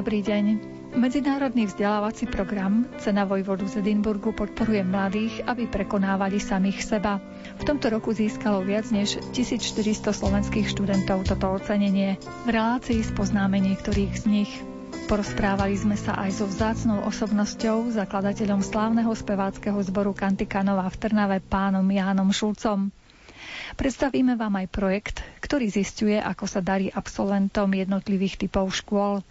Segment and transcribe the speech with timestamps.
[0.00, 0.44] Dobrý deň.
[0.96, 7.20] Medzinárodný vzdelávací program Cena Vojvodu z Edinburgu podporuje mladých, aby prekonávali samých seba.
[7.60, 12.16] V tomto roku získalo viac než 1400 slovenských študentov toto ocenenie.
[12.16, 14.50] V relácii spoznáme niektorých z nich.
[15.04, 21.84] Porozprávali sme sa aj so vzácnou osobnosťou, zakladateľom slávneho speváckého zboru Kantikanova v Trnave pánom
[21.84, 22.88] Jánom Šulcom.
[23.74, 29.22] Predstavíme vám aj projekt, ktorý zistuje, ako sa darí absolventom jednotlivých typov škôl.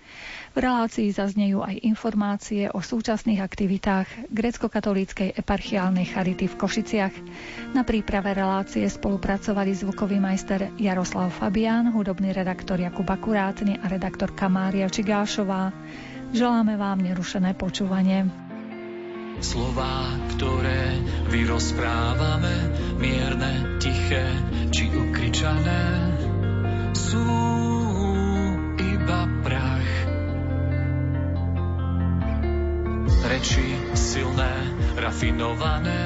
[0.51, 7.15] V relácii zaznejú aj informácie o súčasných aktivitách grecko-katolíckej eparchiálnej charity v Košiciach.
[7.71, 14.89] Na príprave relácie spolupracovali zvukový majster Jaroslav Fabián, hudobný redaktor Jakub Akurátny a redaktorka Mária
[14.89, 15.71] Čigášová.
[16.29, 18.48] Želáme vám nerušené počúvanie.
[19.39, 20.99] Slová, ktoré
[21.31, 24.27] vyrozprávame, mierne, tiché
[24.67, 25.83] či ukričané,
[26.91, 27.23] sú
[28.75, 29.91] iba prach.
[33.31, 34.53] Reči silné,
[34.99, 36.03] rafinované,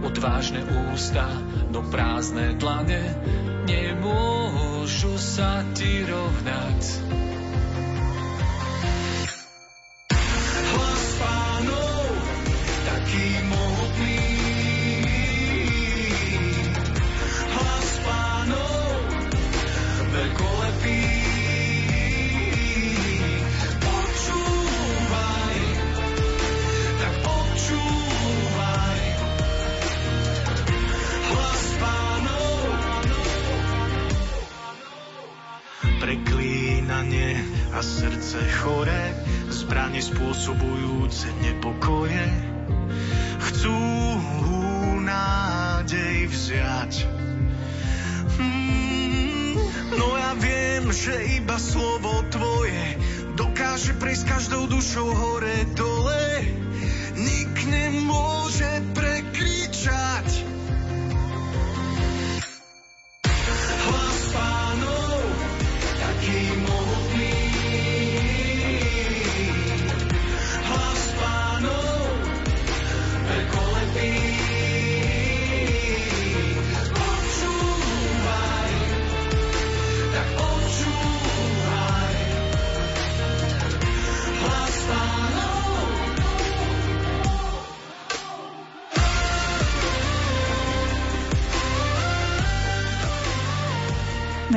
[0.00, 1.28] odvážne ústa,
[1.68, 3.04] no prázdne dlane,
[3.68, 6.80] nemôžu sa ti rovnať.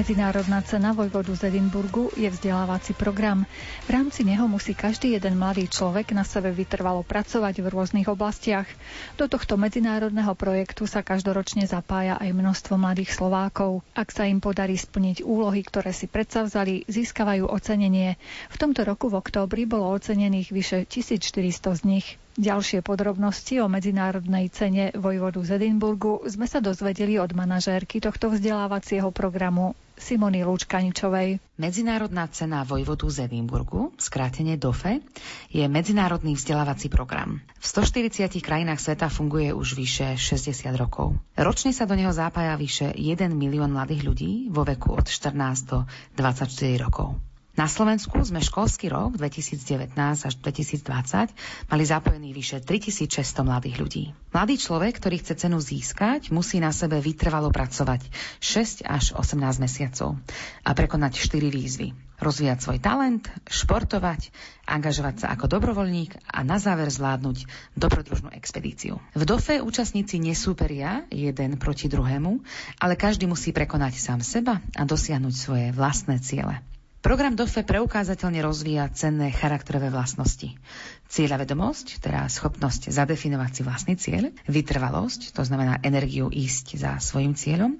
[0.05, 3.41] Medzinárodná cena Vojvodu z Edinburgu je vzdelávací program.
[3.85, 8.69] V rámci neho musí každý jeden mladý človek na sebe vytrvalo pracovať v rôznych oblastiach.
[9.17, 13.81] Do tohto medzinárodného projektu sa každoročne zapája aj množstvo mladých Slovákov.
[13.97, 18.21] Ak sa im podarí splniť úlohy, ktoré si predsavzali, získavajú ocenenie.
[18.53, 22.07] V tomto roku v októbri bolo ocenených vyše 1400 z nich.
[22.35, 29.07] Ďalšie podrobnosti o medzinárodnej cene Vojvodu z Edinburgu sme sa dozvedeli od manažérky tohto vzdelávacieho
[29.15, 31.39] programu Simony Lúčkaničovej.
[31.55, 34.99] Medzinárodná cena Vojvodu z Edinburgu, skrátene DOFE,
[35.47, 37.39] je medzinárodný vzdelávací program.
[37.55, 41.15] V 140 krajinách sveta funguje už vyše 60 rokov.
[41.39, 45.87] Ročne sa do neho zapája vyše 1 milión mladých ľudí vo veku od 14 do
[46.19, 46.51] 24
[46.83, 47.15] rokov.
[47.55, 54.03] Na Slovensku sme školský rok 2019 až 2020 mali zapojený vyše 3600 mladých ľudí.
[54.35, 58.11] Mladý človek, ktorý chce cenu získať, musí na sebe vytrvalo pracovať
[58.43, 60.19] 6 až 18 mesiacov
[60.67, 61.95] a prekonať 4 výzvy.
[62.19, 64.35] Rozvíjať svoj talent, športovať,
[64.67, 67.47] angažovať sa ako dobrovoľník a na záver zvládnuť
[67.79, 68.99] dobrodružnú expedíciu.
[69.15, 72.43] V DOFE účastníci nesúperia jeden proti druhému,
[72.83, 76.59] ale každý musí prekonať sám seba a dosiahnuť svoje vlastné ciele.
[77.05, 80.57] Program DOFE preukázateľne rozvíja cenné charakterové vlastnosti.
[81.05, 87.37] Cieľa vedomosť, teda schopnosť zadefinovať si vlastný cieľ, vytrvalosť, to znamená energiu ísť za svojim
[87.37, 87.77] cieľom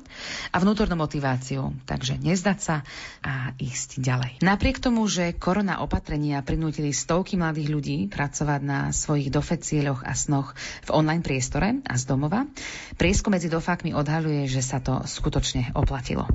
[0.53, 2.75] a vnútornú motiváciu, takže nezdať sa
[3.25, 4.45] a ísť ďalej.
[4.45, 10.13] Napriek tomu, že korona opatrenia prinútili stovky mladých ľudí pracovať na svojich DOFE cieľoch a
[10.13, 10.53] snoch
[10.85, 12.45] v online priestore a z domova,
[13.01, 16.29] prieskum medzi dofákmi odhaluje, že sa to skutočne oplatilo.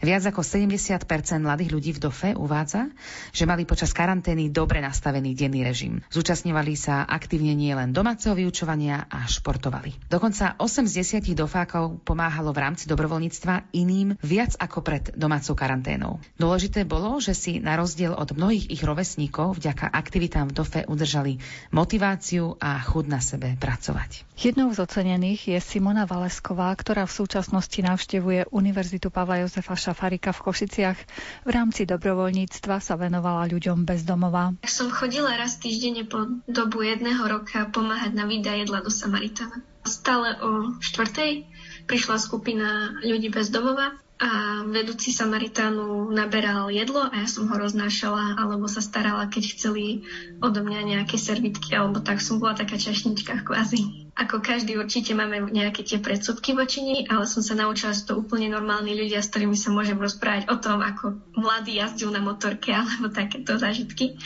[0.00, 1.06] Viac ako 70%
[1.40, 2.92] mladých ľudí v DOFE uvádza,
[3.32, 6.04] že mali počas karantény dobre nastavený denný režim.
[6.12, 10.08] Zúčastňovali sa aktívne nielen domáceho vyučovania a športovali.
[10.12, 16.20] Dokonca 8 z 10 dofákov pomáhalo v rámci dobrovoľníctva iným viac ako pred domácou karanténou.
[16.36, 21.40] Dôležité bolo, že si na rozdiel od mnohých ich rovesníkov vďaka aktivitám v DOFE udržali
[21.72, 24.26] motiváciu a chud na sebe pracovať.
[24.36, 30.42] Jednou z ocenených je Simona Valesková, ktorá v súčasnosti navštevuje Univerzitu Pavla Jozefa Šafarika v
[30.50, 30.98] Košiciach.
[31.46, 34.58] V rámci dobrovoľníctva sa venovala ľuďom bez domova.
[34.66, 39.62] Som chodila raz týždenne po dobu jedného roka pomáhať na výda jedla do Samaritana.
[39.86, 41.46] Stále o štvrtej
[41.86, 48.40] prišla skupina ľudí bez domova a vedúci Samaritánu naberal jedlo a ja som ho roznášala
[48.40, 50.08] alebo sa starala, keď chceli
[50.40, 54.05] odo mňa nejaké servitky alebo tak som bola taká čašnička kvázi.
[54.16, 58.16] Ako každý určite máme nejaké tie predsudky voči nej, ale som sa naučila, že to
[58.16, 62.72] úplne normálni ľudia, s ktorými sa môžem rozprávať o tom, ako mladý jazdil na motorke
[62.80, 64.16] alebo takéto zážitky.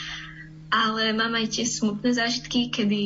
[0.71, 3.03] Ale mám aj tie smutné zážitky, kedy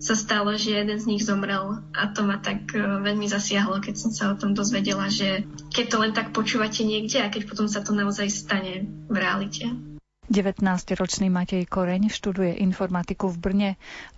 [0.00, 3.94] sa stalo, že jeden z nich zomrel a to ma tak e, veľmi zasiahlo, keď
[4.00, 5.44] som sa o tom dozvedela, že
[5.76, 9.68] keď to len tak počúvate niekde a keď potom sa to naozaj stane v realite.
[10.30, 13.70] 19-ročný Matej Koreň študuje informatiku v Brne.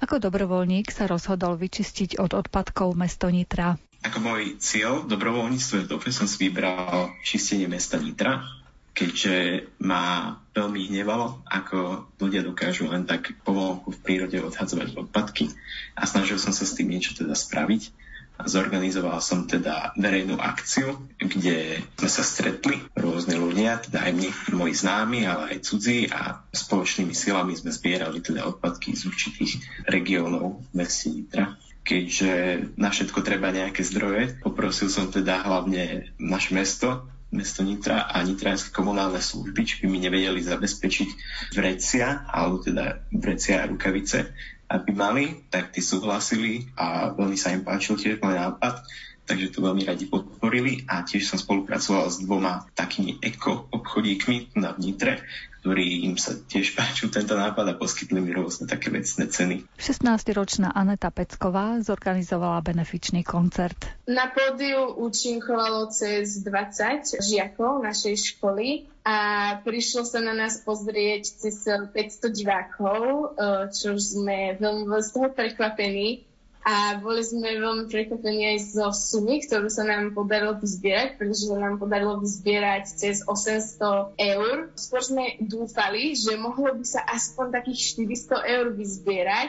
[0.05, 3.81] Ako dobrovoľník sa rozhodol vyčistiť od odpadkov mesto Nitra.
[4.05, 8.44] Ako môj cieľ dobrovoľníctve v DOFE som si vybral čistenie mesta Nitra,
[8.93, 15.49] keďže ma veľmi hnevalo, ako ľudia dokážu len tak povolku v prírode odhadzovať odpadky
[15.97, 18.01] a snažil som sa s tým niečo teda spraviť.
[18.47, 24.75] Zorganizoval som teda verejnú akciu, kde sme sa stretli rôzne ľudia, teda aj my, moji
[24.75, 29.53] známi, ale aj cudzí a spoločnými silami sme zbierali teda odpadky z určitých
[29.87, 34.39] regiónov v meste Nitra keďže na všetko treba nejaké zdroje.
[34.39, 39.99] Poprosil som teda hlavne naše mesto, mesto Nitra a nitranské komunálne služby, či by mi
[40.05, 41.09] nevedeli zabezpečiť
[41.56, 44.31] vrecia, alebo teda vrecia a rukavice,
[44.73, 48.81] aby mali, tak tí súhlasili a veľmi sa im páčil tiež môj nápad,
[49.29, 54.73] takže to veľmi radi podporili a tiež som spolupracoval s dvoma takými eko obchodíkmi na
[54.73, 55.21] vnitre,
[55.62, 59.56] ktorí im sa tiež páčil tento nápad a poskytli mi rôzne také vecné ceny.
[59.79, 63.79] 16-ročná Aneta Pecková zorganizovala benefičný koncert.
[64.11, 69.17] Na pódiu účinkovalo cez 20 žiakov našej školy a
[69.62, 71.94] prišlo sa na nás pozrieť cez 500
[72.35, 73.03] divákov,
[73.38, 76.31] eh, čo sme veľmi z toho prekvapení
[76.62, 81.59] a boli sme veľmi prekvapení aj zo sumy, ktorú sa nám podarilo vyzbierať, pretože sa
[81.59, 84.70] nám podarilo vyzbierať cez 800 eur.
[84.79, 89.49] Skôr sme dúfali, že mohlo by sa aspoň takých 400 eur vyzbierať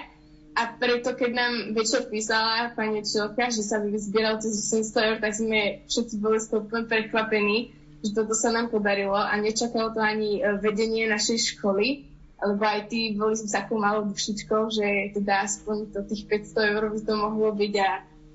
[0.54, 5.33] a preto, keď nám večer písala pani Čelka, že sa vyzbieral cez 800 eur, tak
[5.33, 7.57] sme všetci boli úplne prekvapení,
[8.06, 13.13] že toto sa nám podarilo a nečakalo to ani vedenie našej školy lebo aj tí
[13.13, 17.50] boli s takou malou dušičkou, že teda aspoň to tých 500 eur by to mohlo
[17.53, 17.89] byť a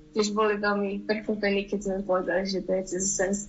[0.09, 3.03] tiež boli veľmi prekvapení, keď sme povedali, že to je cez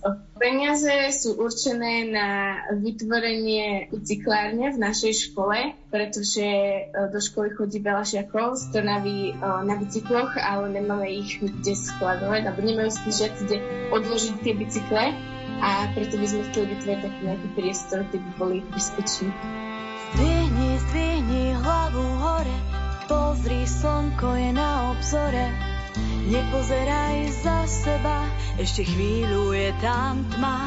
[0.05, 0.37] 700.
[0.37, 2.29] Peniaze sú určené na
[2.77, 9.41] vytvorenie bicyklárne v našej škole, pretože e, do školy chodí veľa žiakov z Trnavy e,
[9.41, 13.57] na bicykloch, ale nemáme ich kde skladovať, alebo nemajú si žiaci kde
[13.89, 15.03] odložiť tie bicykle
[15.61, 19.29] a preto by sme chceli vytvoriť taký nejaký priestor, kde by boli bezpeční.
[20.11, 22.57] Zdvihni, zdvihni hlavu hore,
[23.07, 25.47] pozri, slnko je na obzore.
[26.27, 28.27] Nepozeraj za seba,
[28.59, 30.59] ešte chvíľu je tam tma.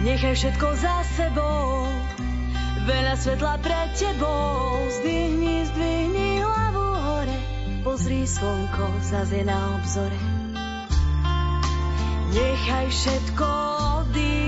[0.00, 1.84] Nechaj všetko za sebou,
[2.88, 4.88] veľa svetla pred tebou.
[4.88, 7.38] Zdvihni, zdvihni hlavu hore,
[7.84, 10.20] pozri, slnko zase na obzore.
[12.32, 13.48] Nechaj všetko
[14.04, 14.47] odísť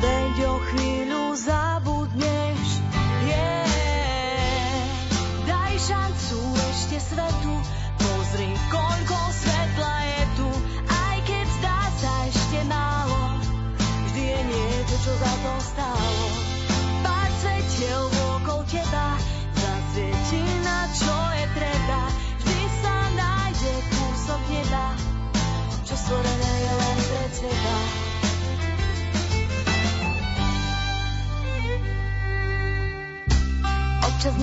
[0.00, 2.66] veď o chvíľu zabudneš.
[3.28, 3.68] Yeah.
[5.44, 7.54] Daj šancu ešte svetu,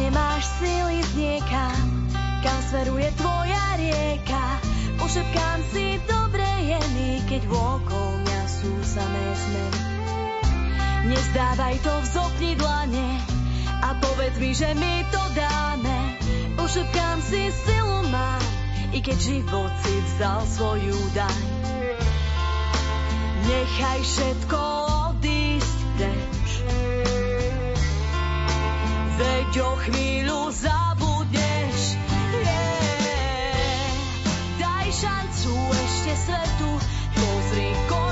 [0.07, 2.07] nemáš síly z niekam,
[2.39, 4.45] kam smeruje tvoja rieka.
[5.03, 9.83] Ušepkám si dobre je mi, keď vôkol mňa sú samé zmeny.
[11.11, 13.19] Nezdávaj to, vzopni dlane
[13.83, 15.97] a povedz mi, že my to dáme.
[16.55, 18.43] Ušepkám si silu mám,
[18.95, 21.43] i keď život si vzdal svoju daň.
[23.43, 24.76] Nechaj všetko
[29.47, 31.95] Veď o chvíľu zabudneš.
[32.35, 32.67] Yeah.
[34.59, 36.71] Daj šancu ešte svetu,
[37.15, 38.06] pozri koľko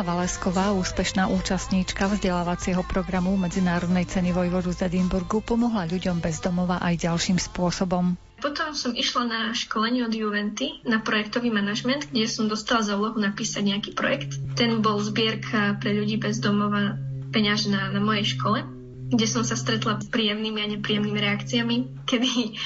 [0.00, 6.80] Simona Valesková, úspešná účastníčka vzdelávacieho programu Medzinárodnej ceny Vojvodu z Edinburgu, pomohla ľuďom bez domova
[6.80, 8.16] aj ďalším spôsobom.
[8.40, 13.20] Potom som išla na školenie od Juventy na projektový manažment, kde som dostala za úlohu
[13.20, 14.40] napísať nejaký projekt.
[14.56, 16.96] Ten bol zbierka pre ľudí bez domova
[17.36, 18.64] peňažná na mojej škole,
[19.12, 22.56] kde som sa stretla s príjemnými a nepríjemnými reakciami, kedy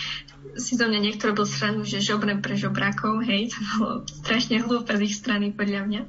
[0.54, 4.94] si do mňa niekto robil stranu, že žobrem pre žobrákov, hej, to bolo strašne hlúpe
[4.94, 6.02] z ich strany podľa mňa.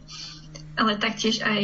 [0.75, 1.61] Ale taktiež aj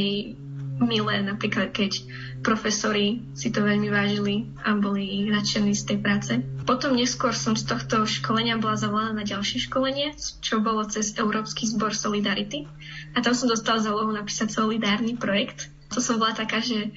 [0.82, 2.02] milé, napríklad keď
[2.42, 6.32] profesori si to veľmi vážili a boli nadšení z tej práce.
[6.66, 11.70] Potom neskôr som z tohto školenia bola zavolaná na ďalšie školenie, čo bolo cez Európsky
[11.70, 12.66] zbor Solidarity.
[13.14, 15.70] A tam som dostala za úlohu napísať solidárny projekt.
[15.94, 16.90] To som bola taká, že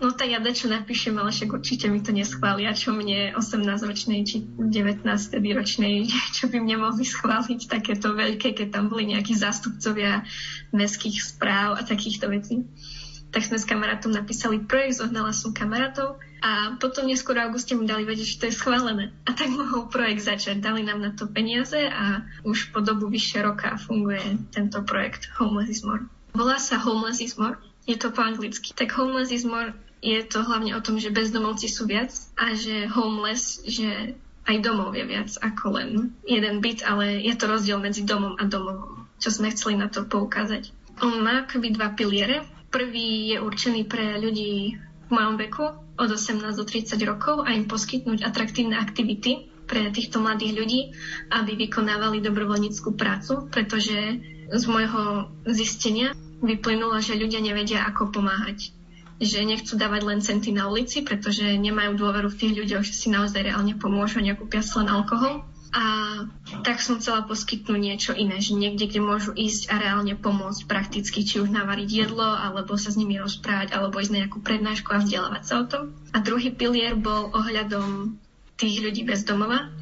[0.00, 4.42] no tak ja dačo napíšem, ale však určite mi to neschvália, čo mne 18-ročnej či
[4.44, 5.94] 19-ročnej,
[6.36, 10.26] čo by mne mohli schváliť takéto veľké, keď tam boli nejakí zástupcovia
[10.74, 12.66] mestských správ a takýchto vecí
[13.34, 17.82] tak sme s kamarátom napísali projekt, zohnala som kamarátov a potom neskôr v auguste mi
[17.82, 19.10] dali vedieť, že to je schválené.
[19.26, 20.62] A tak mohol projekt začať.
[20.62, 24.22] Dali nám na to peniaze a už po dobu vyššie roka funguje
[24.54, 26.06] tento projekt Homeless is More.
[26.30, 27.58] Volá sa Homeless is More,
[27.90, 28.70] je to po anglicky.
[28.70, 32.84] Tak Homeless is More je to hlavne o tom, že bezdomovci sú viac a že
[32.92, 34.12] homeless, že
[34.44, 38.44] aj domov je viac ako len jeden byt, ale je to rozdiel medzi domom a
[38.44, 40.68] domovom, čo sme chceli na to poukázať.
[41.00, 42.44] On má akoby dva piliere.
[42.68, 44.76] Prvý je určený pre ľudí
[45.08, 45.64] v mojom veku
[45.96, 50.80] od 18 do 30 rokov a im poskytnúť atraktívne aktivity pre týchto mladých ľudí,
[51.32, 54.20] aby vykonávali dobrovoľníckú prácu, pretože
[54.52, 56.12] z môjho zistenia
[56.44, 58.76] vyplynulo, že ľudia nevedia, ako pomáhať.
[59.22, 63.08] Že nechcú dávať len centy na ulici, pretože nemajú dôveru v tých ľuďoch, že si
[63.10, 65.46] naozaj reálne pomôžu nekúpia si len alkohol.
[65.74, 65.82] A
[66.62, 71.26] tak som chcela poskytnúť niečo iné, že niekde, kde môžu ísť a reálne pomôcť prakticky,
[71.26, 75.02] či už navariť jedlo, alebo sa s nimi rozprávať, alebo ísť na nejakú prednášku a
[75.02, 75.82] vzdelávať sa o tom.
[76.14, 78.22] A druhý pilier bol ohľadom
[78.54, 79.73] tých ľudí bez domova,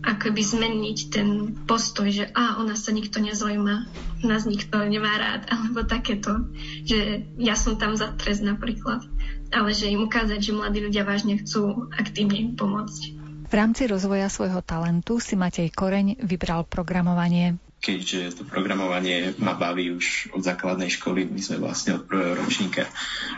[0.00, 1.28] ako by zmeniť ten
[1.68, 3.88] postoj, že a o nás sa nikto nezaujíma,
[4.24, 6.48] nás nikto nemá rád, alebo takéto,
[6.88, 9.04] že ja som tam za trest napríklad,
[9.52, 13.20] ale že im ukázať, že mladí ľudia vážne chcú aktívne im pomôcť.
[13.50, 17.58] V rámci rozvoja svojho talentu si Matej Koreň vybral programovanie.
[17.80, 22.84] Keďže to programovanie ma baví už od základnej školy, my sme vlastne od prvého ročníka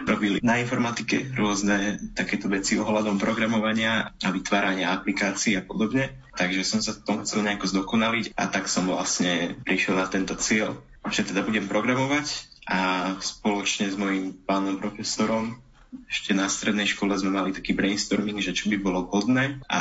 [0.03, 6.11] robili na informatike rôzne takéto veci ohľadom programovania a vytvárania aplikácií a podobne.
[6.35, 10.75] Takže som sa tom chcel nejako zdokonaliť a tak som vlastne prišiel na tento cieľ,
[11.07, 15.63] že teda budem programovať a spoločne s mojím pánom profesorom
[16.09, 19.81] ešte na strednej škole sme mali taký brainstorming, že čo by bolo vhodné a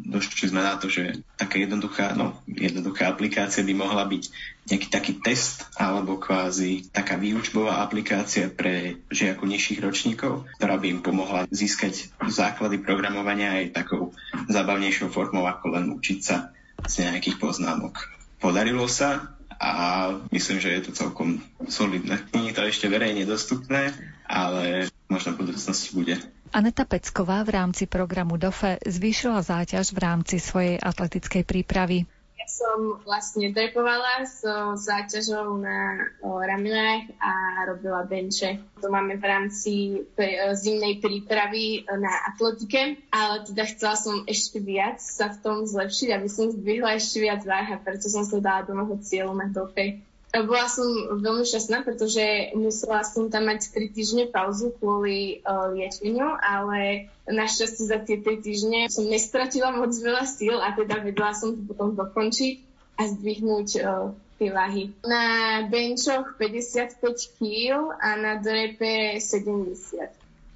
[0.00, 4.24] došli sme na to, že taká jednoduchá, no, jednoduchá aplikácia by mohla byť
[4.68, 11.00] nejaký taký test alebo kvázi taká výučbová aplikácia pre žiakov nižších ročníkov, ktorá by im
[11.04, 14.16] pomohla získať základy programovania aj takou
[14.48, 16.52] zábavnejšou formou, ako len učiť sa
[16.88, 18.08] z nejakých poznámok.
[18.40, 21.38] Podarilo sa, a myslím, že je to celkom
[21.70, 22.18] solidné.
[22.34, 23.94] Nie je to ešte verejne dostupné,
[24.32, 26.16] ale možno v budúcnosti bude.
[26.52, 32.08] Aneta Pecková v rámci programu DOFE zvýšila záťaž v rámci svojej atletickej prípravy.
[32.42, 37.32] Ja som vlastne drepovala so záťažou na o, raminách a
[37.70, 38.58] robila benče.
[38.82, 39.72] To máme v rámci
[40.02, 46.08] o, zimnej prípravy na atletike, ale teda chcela som ešte viac sa v tom zlepšiť,
[46.18, 49.46] aby som zdvihla ešte viac váh a preto som sa dala do môjho cieľu na
[49.46, 50.02] dope.
[50.32, 56.24] Bola som veľmi šťastná, pretože musela som tam mať 3 týždne pauzu kvôli uh, liečeniu,
[56.40, 61.52] ale našťastie za tie 3 týždne som nestratila moc veľa síl a teda vedela som
[61.52, 62.64] to potom dokončiť
[62.96, 64.08] a zdvihnúť uh,
[64.40, 64.96] tie váhy.
[65.04, 67.04] Na benčoch 55
[67.36, 69.76] kg a na drepe 70.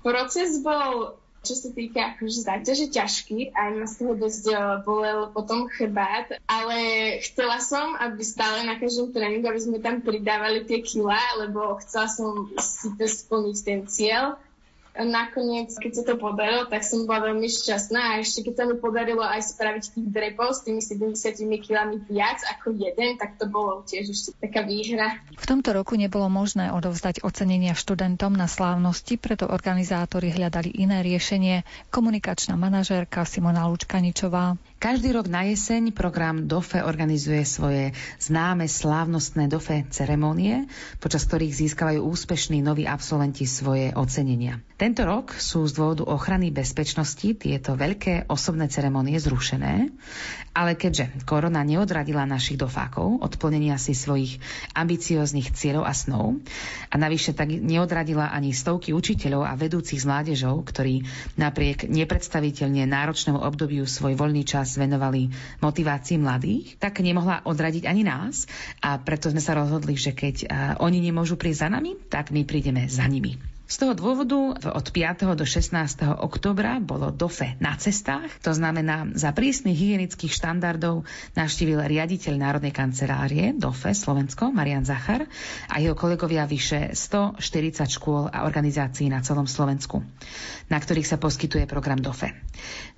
[0.01, 5.31] Proces bol čo sa týka akože záťaže ťažký, aj ma z toho dosť eh, bolel
[5.31, 6.79] potom chrbát, ale
[7.23, 12.11] chcela som, aby stále na každom tréningu, aby sme tam pridávali tie kila, lebo chcela
[12.11, 14.35] som si to splniť ten cieľ
[15.05, 18.77] nakoniec, keď sa to podarilo, tak som bola veľmi šťastná a ešte keď sa mi
[18.81, 23.85] podarilo aj spraviť tých drepov s tými 70 kilami viac ako jeden, tak to bolo
[23.85, 25.21] tiež ešte taká výhra.
[25.37, 31.67] V tomto roku nebolo možné odovzdať ocenenia študentom na slávnosti, preto organizátori hľadali iné riešenie.
[31.93, 34.57] Komunikačná manažérka Simona Lučkaničová.
[34.77, 40.69] Každý rok na jeseň program DOFE organizuje svoje známe slávnostné DOFE ceremonie,
[41.01, 44.61] počas ktorých získavajú úspešní noví absolventi svoje ocenenia.
[44.77, 49.89] Tento rok sú z dôvodu ochrany bezpečnosti tieto veľké osobné ceremonie zrušené,
[50.57, 54.41] ale keďže korona neodradila našich dofákov od plnenia si svojich
[54.73, 56.41] ambicióznych cieľov a snov
[56.89, 61.05] a navyše tak neodradila ani stovky učiteľov a vedúcich z mládežov, ktorí
[61.37, 65.29] napriek nepredstaviteľne náročnému obdobiu svoj voľný čas venovali
[65.61, 68.49] motivácii mladých, tak nemohla odradiť ani nás
[68.81, 70.49] a preto sme sa rozhodli, že keď
[70.81, 73.56] oni nemôžu prísť za nami, tak my prídeme za nimi.
[73.67, 75.35] Z toho dôvodu od 5.
[75.35, 75.75] do 16.
[76.23, 81.03] oktobra bolo DOFE na cestách, to znamená za prísnych hygienických štandardov
[81.35, 85.27] navštívil riaditeľ Národnej kancelárie DOFE Slovensko Marian Zachar
[85.67, 89.99] a jeho kolegovia vyše 140 škôl a organizácií na celom Slovensku,
[90.71, 92.39] na ktorých sa poskytuje program DOFE.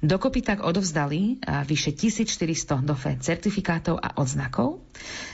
[0.05, 4.85] Dokopy tak odovzdali vyše 1400 DOFE certifikátov a odznakov.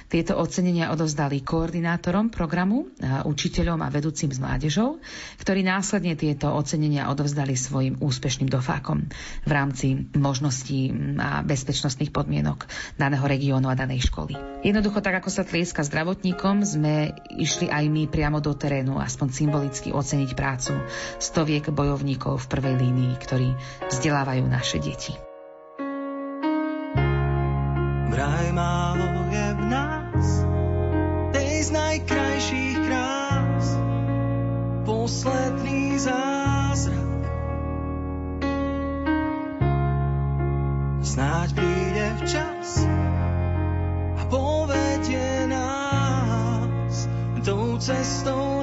[0.05, 5.03] Tieto ocenenia odovzdali koordinátorom programu, učiteľom a vedúcim s mládežou,
[5.41, 9.11] ktorí následne tieto ocenenia odovzdali svojim úspešným dofákom
[9.43, 14.37] v rámci možností a bezpečnostných podmienok daného regiónu a danej školy.
[14.63, 19.89] Jednoducho tak, ako sa tlieska zdravotníkom, sme išli aj my priamo do terénu, aspoň symbolicky
[19.91, 20.79] oceniť prácu
[21.19, 23.49] stoviek bojovníkov v prvej línii, ktorí
[23.89, 25.24] vzdelávajú naše deti.
[47.85, 48.54] Cestou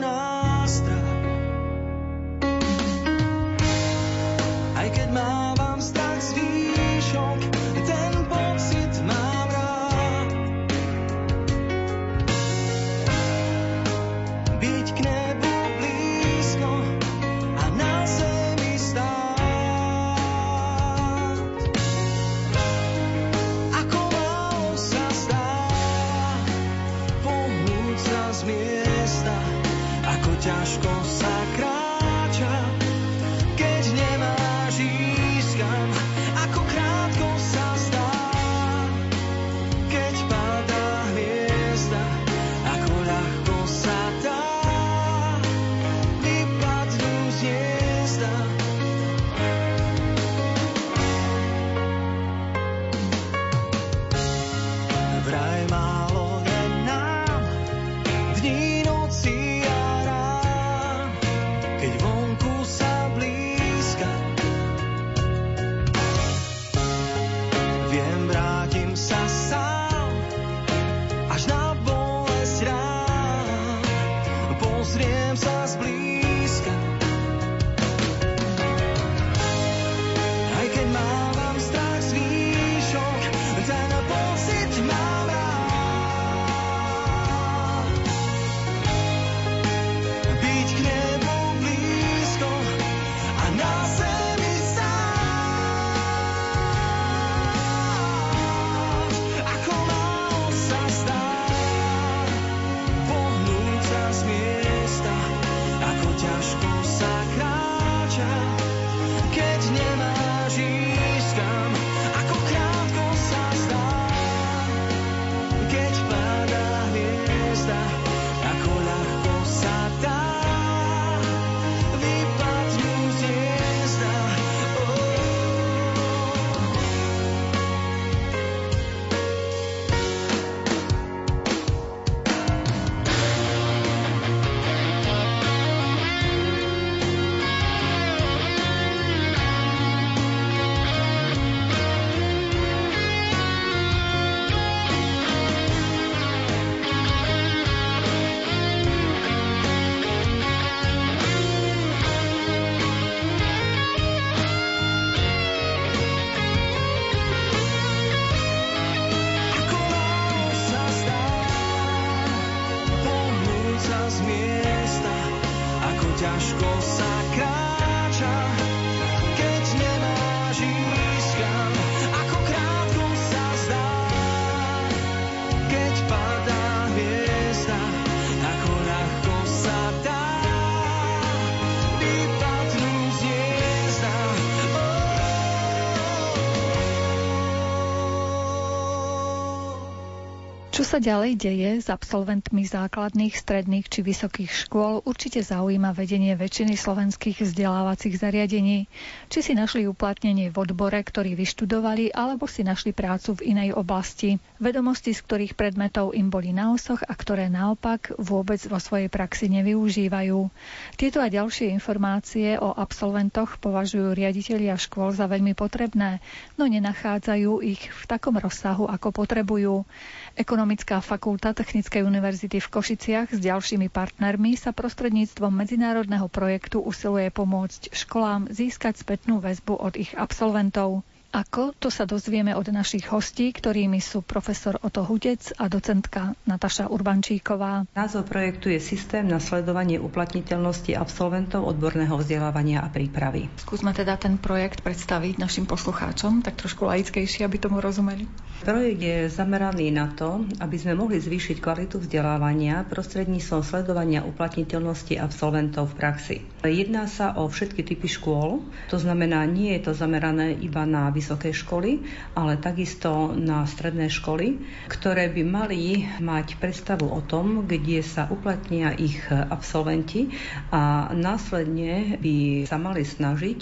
[190.81, 196.73] Čo sa ďalej deje s absolventmi základných, stredných či vysokých škôl, určite zaujíma vedenie väčšiny
[196.73, 198.89] slovenských vzdelávacích zariadení.
[199.29, 204.41] Či si našli uplatnenie v odbore, ktorý vyštudovali, alebo si našli prácu v inej oblasti.
[204.57, 209.53] Vedomosti, z ktorých predmetov im boli na osoch a ktoré naopak vôbec vo svojej praxi
[209.53, 210.49] nevyužívajú.
[210.97, 216.25] Tieto a ďalšie informácie o absolventoch považujú riaditeľia škôl za veľmi potrebné,
[216.57, 219.85] no nenachádzajú ich v takom rozsahu, ako potrebujú.
[220.33, 227.91] Ekonomická fakulta Technickej univerzity v Košiciach s ďalšími partnermi sa prostredníctvom medzinárodného projektu usiluje pomôcť
[227.91, 231.03] školám získať spätnú väzbu od ich absolventov.
[231.31, 231.71] Ako?
[231.79, 237.87] To sa dozvieme od našich hostí, ktorými sú profesor Oto Hudec a docentka Nataša Urbančíková.
[237.95, 243.47] Názov projektu je Systém na sledovanie uplatniteľnosti absolventov odborného vzdelávania a prípravy.
[243.63, 248.27] Skúsme teda ten projekt predstaviť našim poslucháčom, tak trošku laickejšie, aby tomu rozumeli.
[248.61, 255.89] Projekt je zameraný na to, aby sme mohli zvýšiť kvalitu vzdelávania prostredníctvom sledovania uplatniteľnosti absolventov
[255.89, 256.37] v praxi.
[256.61, 261.53] Jedná sa o všetky typy škôl, to znamená, nie je to zamerané iba na vysoké
[261.53, 262.01] školy,
[262.34, 264.57] ale takisto na stredné školy,
[264.89, 270.34] ktoré by mali mať predstavu o tom, kde sa uplatnia ich absolventi
[270.73, 273.60] a následne by sa mali snažiť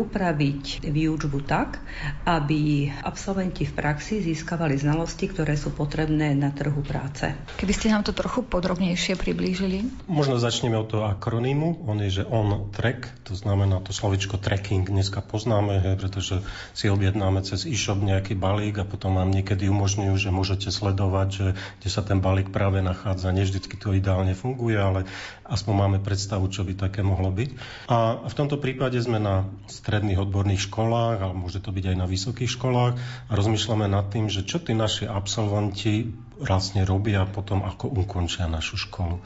[0.00, 1.76] upraviť výučbu tak,
[2.24, 7.28] aby absolventi v praxi získavali znalosti, ktoré sú potrebné na trhu práce.
[7.60, 10.08] Keby ste nám to trochu podrobnejšie priblížili?
[10.08, 11.84] Možno začneme od toho akronymu.
[11.84, 16.40] On je, že on track, to znamená to slovičko tracking dneska poznáme, pretože
[16.72, 21.46] si objednáme cez e-shop nejaký balík a potom vám niekedy umožňujú, že môžete sledovať, že
[21.82, 23.34] kde sa ten balík práve nachádza.
[23.34, 25.04] Nie vždy to ideálne funguje, ale
[25.44, 27.50] aspoň máme predstavu, čo by také mohlo byť.
[27.90, 32.06] A v tomto prípade sme na stredných odborných školách, ale môže to byť aj na
[32.06, 32.92] vysokých školách
[33.28, 38.78] a rozmýšľame nad tým, že čo tí naši absolventi vlastne robia potom, ako ukončia našu
[38.78, 39.22] školu.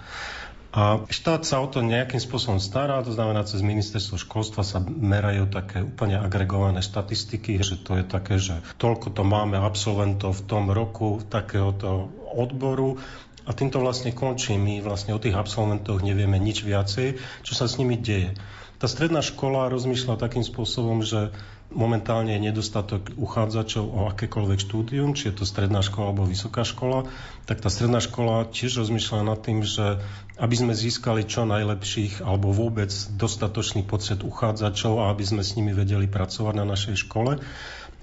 [0.79, 5.51] A štát sa o to nejakým spôsobom stará, to znamená, cez ministerstvo školstva sa merajú
[5.51, 10.71] také úplne agregované štatistiky, že to je také, že toľko to máme absolventov v tom
[10.71, 12.95] roku takéhoto odboru
[13.43, 14.55] a týmto vlastne končí.
[14.55, 18.39] My vlastne o tých absolventoch nevieme nič viacej, čo sa s nimi deje.
[18.79, 21.35] Tá stredná škola rozmýšľa takým spôsobom, že
[21.69, 27.05] Momentálne je nedostatok uchádzačov o akékoľvek štúdium, či je to stredná škola alebo vysoká škola,
[27.45, 30.01] tak tá stredná škola tiež rozmýšľa nad tým, že
[30.41, 32.89] aby sme získali čo najlepších alebo vôbec
[33.21, 37.37] dostatočný počet uchádzačov a aby sme s nimi vedeli pracovať na našej škole,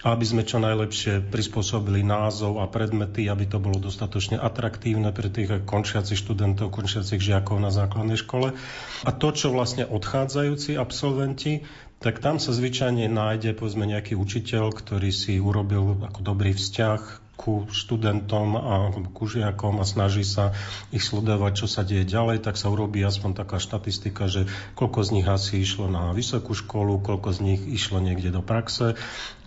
[0.05, 5.65] aby sme čo najlepšie prispôsobili názov a predmety, aby to bolo dostatočne atraktívne pre tých
[5.65, 8.53] končiacich študentov, končiacich žiakov na základnej škole.
[9.01, 11.65] A to, čo vlastne odchádzajúci absolventi
[11.99, 17.67] tak tam sa zvyčajne nájde povedzme nejaký učiteľ, ktorý si urobil ako dobrý vzťah ku
[17.67, 18.75] študentom a
[19.11, 20.55] ku žiakom a snaží sa
[20.95, 24.47] ich sledovať, čo sa deje ďalej, tak sa urobí aspoň taká štatistika, že
[24.79, 28.95] koľko z nich asi išlo na vysokú školu, koľko z nich išlo niekde do praxe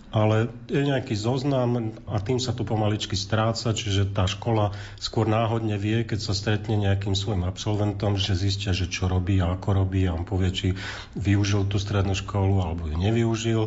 [0.09, 5.77] ale je nejaký zoznam a tým sa to pomaličky stráca, čiže tá škola skôr náhodne
[5.77, 10.09] vie, keď sa stretne nejakým svojim absolventom, že zistia, že čo robí a ako robí
[10.09, 10.67] a on povie, či
[11.13, 13.61] využil tú strednú školu alebo ju nevyužil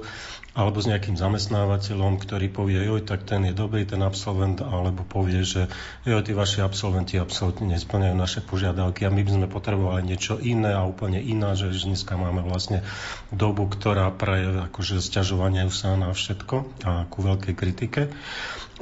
[0.52, 5.40] alebo s nejakým zamestnávateľom, ktorý povie, joj, tak ten je dobrý, ten absolvent, alebo povie,
[5.48, 5.72] že
[6.04, 10.76] joj, tí vaši absolventi absolútne nesplňajú naše požiadavky a my by sme potrebovali niečo iné
[10.76, 12.84] a úplne iná, že dneska máme vlastne
[13.32, 18.12] dobu, ktorá pre akože sťažovanie sa na všetko a ku veľkej kritike.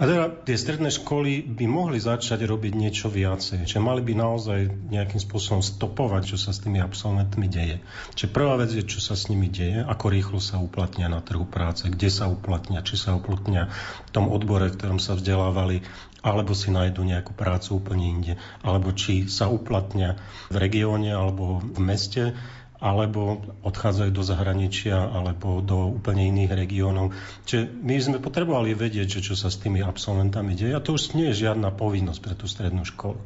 [0.01, 3.69] A teda tie stredné školy by mohli začať robiť niečo viacej.
[3.69, 7.85] Čiže mali by naozaj nejakým spôsobom stopovať, čo sa s tými absolventmi deje.
[8.17, 11.45] Čiže prvá vec je, čo sa s nimi deje, ako rýchlo sa uplatnia na trhu
[11.45, 13.69] práce, kde sa uplatnia, či sa uplatnia
[14.09, 15.85] v tom odbore, v ktorom sa vzdelávali,
[16.25, 18.35] alebo si nájdu nejakú prácu úplne inde,
[18.65, 20.17] alebo či sa uplatnia
[20.49, 22.33] v regióne alebo v meste,
[22.81, 27.13] alebo odchádzajú do zahraničia alebo do úplne iných regiónov.
[27.45, 31.13] Čiže my sme potrebovali vedieť, že čo sa s tými absolventami deje a to už
[31.13, 33.21] nie je žiadna povinnosť pre tú strednú školu.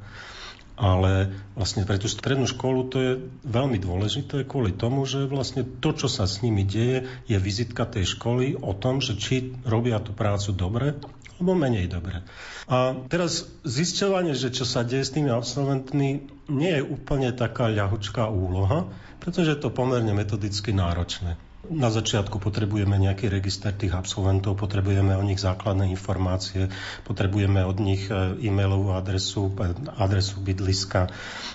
[0.74, 3.12] Ale vlastne pre tú strednú školu to je
[3.46, 8.10] veľmi dôležité kvôli tomu, že vlastne to, čo sa s nimi deje, je vizitka tej
[8.18, 10.98] školy o tom, že či robia tú prácu dobre
[11.38, 12.22] alebo menej dobre.
[12.70, 16.08] A teraz zisťovanie, že čo sa deje s tými absolventmi,
[16.48, 21.36] nie je úplne taká ľahučká úloha, pretože je to pomerne metodicky náročné.
[21.72, 26.68] Na začiatku potrebujeme nejaký register tých absolventov, potrebujeme o nich základné informácie,
[27.08, 31.08] potrebujeme od nich e, e-mailovú adresu, e, adresu bydliska,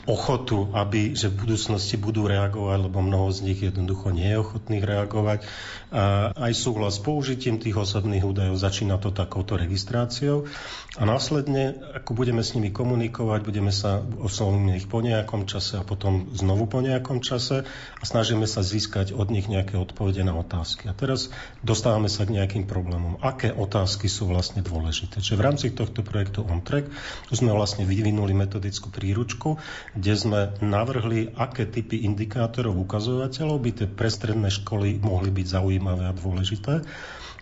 [0.09, 4.81] ochotu, aby že v budúcnosti budú reagovať, lebo mnoho z nich jednoducho nie je ochotných
[4.81, 5.39] reagovať.
[5.93, 10.49] A aj súhlas s použitím tých osobných údajov začína to takouto registráciou
[10.97, 15.85] a následne, ako budeme s nimi komunikovať, budeme sa oslovíme ich po nejakom čase a
[15.85, 17.65] potom znovu po nejakom čase
[17.97, 20.87] a snažíme sa získať od nich nejaké odpovede na otázky.
[20.87, 21.27] A teraz
[21.59, 23.19] dostávame sa k nejakým problémom.
[23.19, 25.19] Aké otázky sú vlastne dôležité?
[25.19, 26.87] Čiže v rámci tohto projektu OnTrack
[27.35, 29.59] sme vlastne vyvinuli metodickú príručku,
[29.93, 36.15] kde sme navrhli, aké typy indikátorov, ukazovateľov by tie prestredné školy mohli byť zaujímavé a
[36.15, 36.87] dôležité.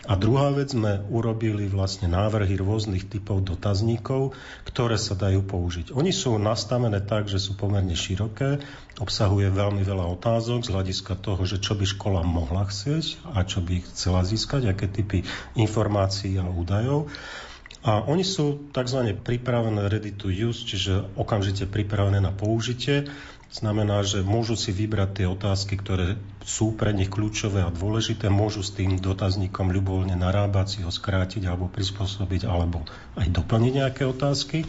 [0.07, 4.31] A druhá vec, sme urobili vlastne návrhy rôznych typov dotazníkov,
[4.63, 5.91] ktoré sa dajú použiť.
[5.91, 8.63] Oni sú nastavené tak, že sú pomerne široké,
[9.03, 13.59] obsahuje veľmi veľa otázok z hľadiska toho, že čo by škola mohla chcieť a čo
[13.59, 15.27] by chcela získať, aké typy
[15.59, 17.11] informácií a údajov.
[17.83, 19.15] A oni sú tzv.
[19.15, 23.07] pripravené ready to use, čiže okamžite pripravené na použitie
[23.47, 28.59] Znamená, že môžu si vybrať tie otázky, ktoré sú pre nich kľúčové a dôležité, môžu
[28.59, 32.83] s tým dotazníkom ľubovoľne narábať, si ho skrátiť alebo prispôsobiť, alebo
[33.15, 34.67] aj doplniť nejaké otázky.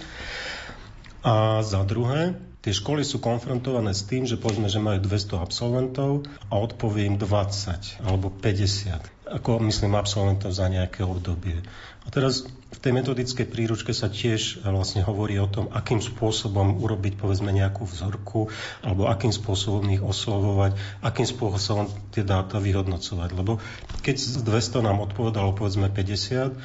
[1.27, 6.31] A za druhé, tie školy sú konfrontované s tým, že povedzme, že majú 200 absolventov
[6.47, 11.61] a odpovie im 20 alebo 50 ako myslím absolventov za nejaké obdobie.
[12.09, 17.21] A teraz v tej metodickej príručke sa tiež vlastne hovorí o tom, akým spôsobom urobiť
[17.21, 18.49] povedzme nejakú vzorku
[18.81, 20.73] alebo akým spôsobom ich oslovovať,
[21.05, 23.29] akým spôsobom tie dáta vyhodnocovať.
[23.37, 23.61] Lebo
[24.01, 26.57] keď z 200 nám odpovedalo povedzme 50,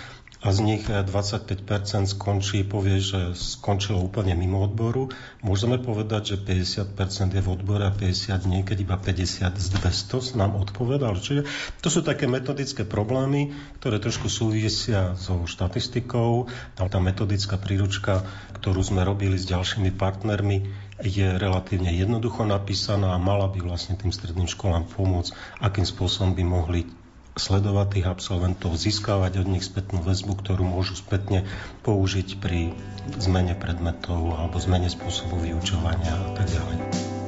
[0.43, 1.55] a z nich 25%
[2.19, 5.07] skončí, povie, že skončilo úplne mimo odboru.
[5.39, 10.35] Môžeme povedať, že 50% je v odbore a 50 nie, keď iba 50 z 200
[10.35, 11.15] nám odpovedal.
[11.15, 11.47] Čiže
[11.79, 16.51] to sú také metodické problémy, ktoré trošku súvisia so štatistikou.
[16.75, 18.27] Tam tá metodická príručka,
[18.59, 20.67] ktorú sme robili s ďalšími partnermi,
[20.99, 25.31] je relatívne jednoducho napísaná a mala by vlastne tým stredným školám pomôcť,
[25.63, 26.83] akým spôsobom by mohli
[27.33, 31.49] sledovať tých absolventov, získavať od nich spätnú väzbu, ktorú môžu spätne
[31.81, 32.77] použiť pri
[33.17, 37.22] zmene predmetov alebo zmene spôsobu vyučovania a tak ďalej.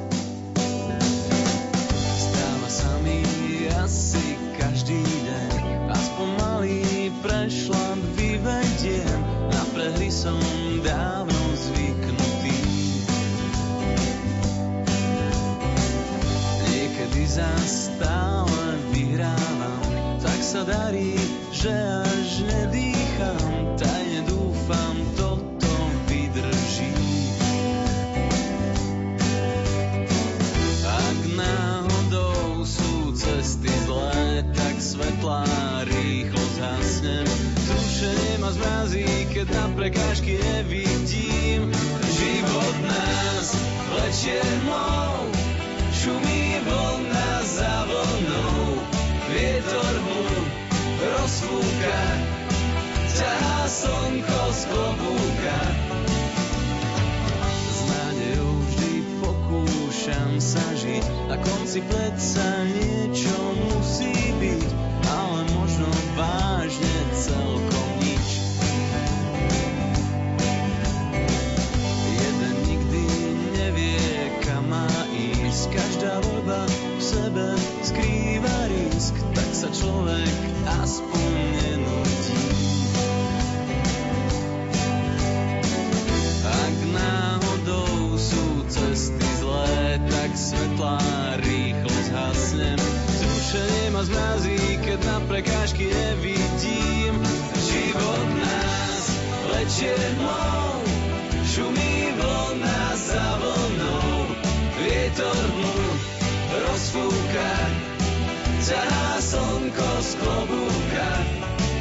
[21.66, 25.74] Že až nedýcham, tajne dúfam, toto
[26.06, 26.94] vydrží.
[30.86, 35.42] Ak náhodou sú cesty zlé, tak svetlá
[35.90, 37.26] rýchlo zhasnem.
[37.66, 41.74] Tušenie ma zmrazí, keď na prekážky nevidím.
[42.14, 43.46] Život nás
[43.90, 45.25] vlečie mnou,
[51.56, 52.00] rozfúka,
[53.16, 55.58] ťahá slnko z klobúka.
[57.48, 58.92] S nádejou vždy
[59.24, 63.36] pokúšam sa žiť, na konci predsa niečo
[63.72, 64.68] musí byť,
[65.08, 68.28] ale možno vážne celkom nič.
[72.20, 73.04] Jeden nikdy
[73.56, 74.04] nevie,
[74.44, 77.46] kam má ísť, každá voľba v sebe
[77.80, 80.36] skrýva risk, tak sa človek
[80.84, 81.25] aspoň
[90.46, 90.98] svetlá
[91.42, 92.78] rýchlo zhasnem.
[93.18, 97.14] Zrušenie ma zmrazí, keď na prekážky nevidím.
[97.66, 99.02] Život nás
[99.50, 100.86] lečie tmou,
[101.50, 104.10] šumí vlna za vlnou.
[104.86, 105.76] Vietor mu
[106.62, 107.52] rozfúka,
[108.62, 111.10] ťahá slnko z klobúka.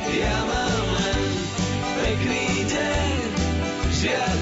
[0.09, 1.21] Ja mám len
[2.01, 3.13] pekný deň,
[3.93, 4.34] žiadne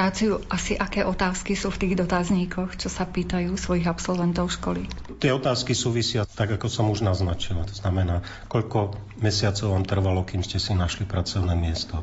[0.00, 4.88] ilustráciu asi aké otázky sú v tých dotazníkoch, čo sa pýtajú svojich absolventov školy.
[5.20, 7.68] Tie otázky súvisia tak, ako som už naznačila.
[7.68, 12.00] To znamená, koľko mesiacov vám trvalo, kým ste si našli pracovné miesto.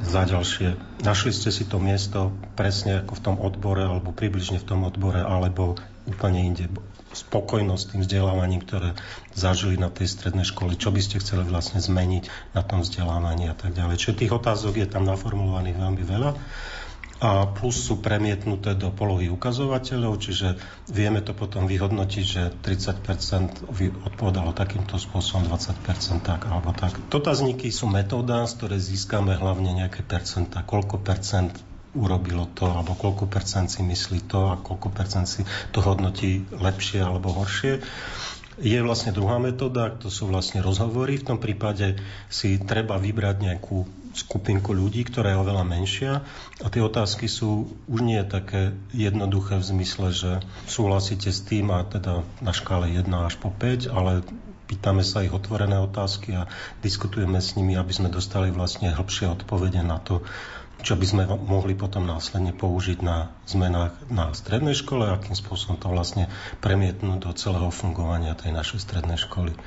[0.00, 4.68] Za ďalšie, našli ste si to miesto presne ako v tom odbore, alebo približne v
[4.68, 5.76] tom odbore, alebo
[6.08, 6.64] úplne inde.
[7.12, 8.96] Spokojnosť s tým vzdelávaním, ktoré
[9.36, 13.56] zažili na tej strednej škole, čo by ste chceli vlastne zmeniť na tom vzdelávaní a
[13.56, 14.00] tak ďalej.
[14.00, 16.30] Čiže tých otázok je tam naformulovaných veľmi veľa
[17.18, 20.54] a plus sú premietnuté do polohy ukazovateľov, čiže
[20.86, 26.94] vieme to potom vyhodnotiť, že 30% vy- odpovedalo takýmto spôsobom, 20% tak alebo tak.
[27.10, 31.50] Dotazníky sú metóda, z ktorej získame hlavne nejaké percenta, koľko percent
[31.98, 35.42] urobilo to, alebo koľko percent si myslí to a koľko percent si
[35.74, 37.82] to hodnotí lepšie alebo horšie.
[38.58, 41.22] Je vlastne druhá metóda, to sú vlastne rozhovory.
[41.22, 43.86] V tom prípade si treba vybrať nejakú
[44.18, 46.12] skupinku ľudí, ktorá je oveľa menšia
[46.58, 50.30] a tie otázky sú už nie také jednoduché v zmysle, že
[50.66, 54.26] súhlasíte s tým a teda na škále 1 až po 5, ale
[54.68, 56.50] pýtame sa ich otvorené otázky a
[56.84, 60.20] diskutujeme s nimi, aby sme dostali vlastne hĺbšie odpovede na to,
[60.78, 65.90] čo by sme mohli potom následne použiť na zmenách na strednej škole, akým spôsobom to
[65.90, 66.30] vlastne
[66.62, 69.58] premietnúť do celého fungovania tej našej strednej školy.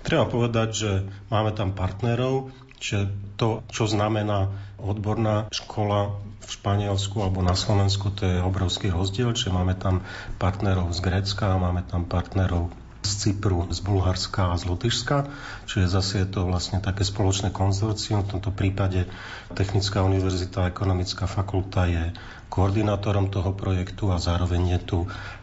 [0.00, 0.90] Treba povedať, že
[1.28, 2.48] máme tam partnerov,
[2.84, 3.08] že
[3.40, 9.48] to, čo znamená odborná škola v Španielsku alebo na Slovensku, to je obrovský rozdiel, že
[9.48, 10.04] máme tam
[10.36, 12.68] partnerov z Grécka, máme tam partnerov
[13.04, 15.28] z Cypru, z Bulharska a z Lotyšska,
[15.68, 18.24] čiže zase je to vlastne také spoločné konzorcium.
[18.24, 19.08] V tomto prípade
[19.52, 22.12] Technická univerzita a ekonomická fakulta je
[22.48, 24.98] koordinátorom toho projektu a zároveň je tu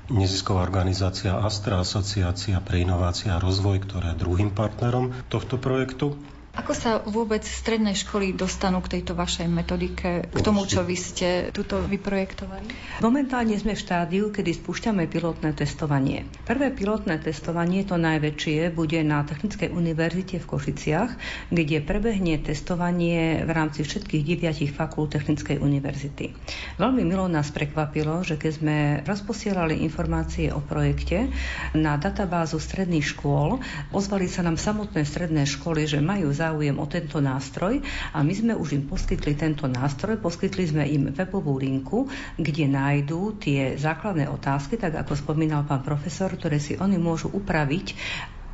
[0.10, 6.18] nezisková organizácia Astra, Asociácia pre inovácie a rozvoj, ktorá je druhým partnerom tohto projektu.
[6.52, 11.48] Ako sa vôbec stredné školy dostanú k tejto vašej metodike, k tomu, čo vy ste
[11.56, 13.00] tuto vyprojektovali?
[13.00, 16.28] Momentálne sme v štádiu, kedy spúšťame pilotné testovanie.
[16.44, 21.12] Prvé pilotné testovanie, to najväčšie, bude na Technickej univerzite v Košiciach,
[21.56, 26.36] kde prebehne testovanie v rámci všetkých deviatich fakult Technickej univerzity.
[26.76, 31.32] Veľmi milo nás prekvapilo, že keď sme rozposielali informácie o projekte
[31.72, 33.64] na databázu stredných škôl,
[33.96, 37.80] ozvali sa nám samotné stredné školy, že majú záujem o tento nástroj
[38.12, 43.40] a my sme už im poskytli tento nástroj, poskytli sme im webovú linku, kde nájdú
[43.40, 47.96] tie základné otázky, tak ako spomínal pán profesor, ktoré si oni môžu upraviť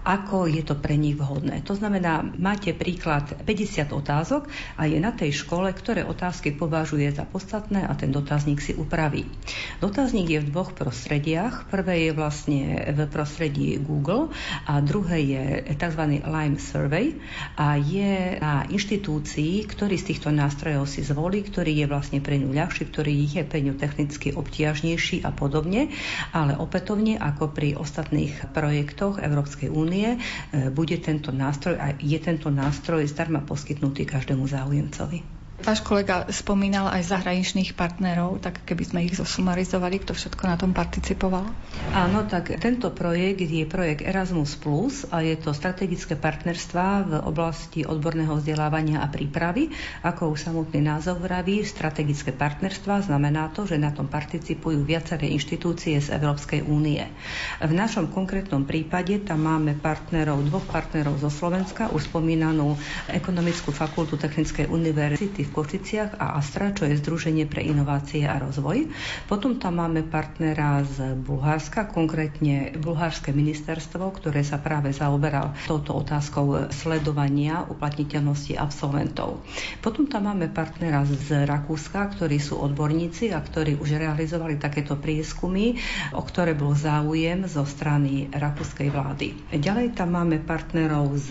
[0.08, 1.60] ako je to pre nich vhodné.
[1.68, 4.48] To znamená, máte príklad 50 otázok
[4.80, 9.28] a je na tej škole, ktoré otázky považuje za podstatné a ten dotazník si upraví.
[9.84, 11.68] Dotazník je v dvoch prostrediach.
[11.68, 14.32] Prvé je vlastne v prostredí Google
[14.64, 15.44] a druhé je
[15.76, 16.24] tzv.
[16.24, 17.20] Lime Survey
[17.60, 22.56] a je na inštitúcii, ktorý z týchto nástrojov si zvolí, ktorý je vlastne pre ňu
[22.56, 25.92] ľahší, ktorý je pre ňu technicky obtiažnejší a podobne,
[26.32, 30.14] ale opätovne ako pri ostatných projektoch Európskej únie únie
[30.54, 35.37] e, bude tento nástroj a je tento nástroj zdarma poskytnutý každému záujemcovi.
[35.58, 40.70] Váš kolega spomínal aj zahraničných partnerov, tak keby sme ich zosumarizovali, kto všetko na tom
[40.70, 41.50] participoval?
[41.98, 47.82] Áno, tak tento projekt je projekt Erasmus Plus a je to strategické partnerstva v oblasti
[47.82, 49.74] odborného vzdelávania a prípravy.
[50.06, 55.98] Ako už samotný názov vraví, strategické partnerstva znamená to, že na tom participujú viaceré inštitúcie
[55.98, 57.02] z Európskej únie.
[57.66, 62.78] V našom konkrétnom prípade tam máme partnerov, dvoch partnerov zo Slovenska, už spomínanú
[63.10, 68.92] Ekonomickú fakultu Technickej univerzity v Košiciach a Astra, čo je Združenie pre inovácie a rozvoj.
[69.32, 76.68] Potom tam máme partnera z Bulharska, konkrétne Bulharské ministerstvo, ktoré sa práve zaoberá touto otázkou
[76.76, 79.42] sledovania uplatniteľnosti absolventov.
[79.80, 85.80] Potom tam máme partnera z Rakúska, ktorí sú odborníci a ktorí už realizovali takéto prieskumy,
[86.12, 89.28] o ktoré bol záujem zo strany rakúskej vlády.
[89.56, 91.30] Ďalej tam máme partnerov z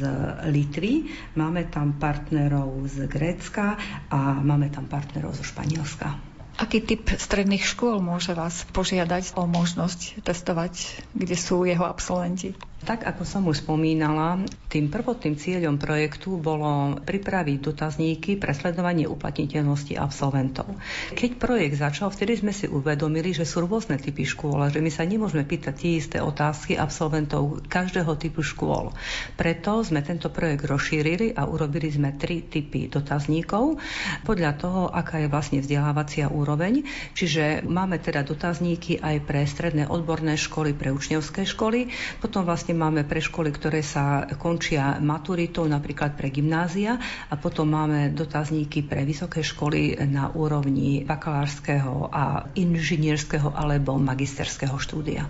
[0.49, 3.77] Litry, máme tam partnerov z Grécka
[4.11, 6.37] a máme tam partnerov zo Španielska.
[6.57, 12.57] Aký typ stredných škôl môže vás požiadať o možnosť testovať, kde sú jeho absolventi?
[12.87, 14.39] Tak ako som už spomínala,
[14.71, 20.71] tým prvotným cieľom projektu bolo pripraviť dotazníky pre sledovanie uplatniteľnosti absolventov.
[21.11, 24.95] Keď projekt začal, vtedy sme si uvedomili, že sú rôzne typy škôl a že my
[24.95, 28.95] sa nemôžeme pýtať tie isté otázky absolventov každého typu škôl.
[29.35, 33.83] Preto sme tento projekt rozšírili a urobili sme tri typy dotazníkov
[34.23, 36.87] podľa toho, aká je vlastne vzdelávacia úroveň.
[37.19, 41.91] Čiže máme teda dotazníky aj pre stredné odborné školy, pre učňovské školy,
[42.23, 48.13] potom vlastne máme pre školy, ktoré sa končia maturitou, napríklad pre gymnázia a potom máme
[48.13, 55.25] dotazníky pre vysoké školy na úrovni bakalárskeho a inžinierského alebo magisterského štúdia.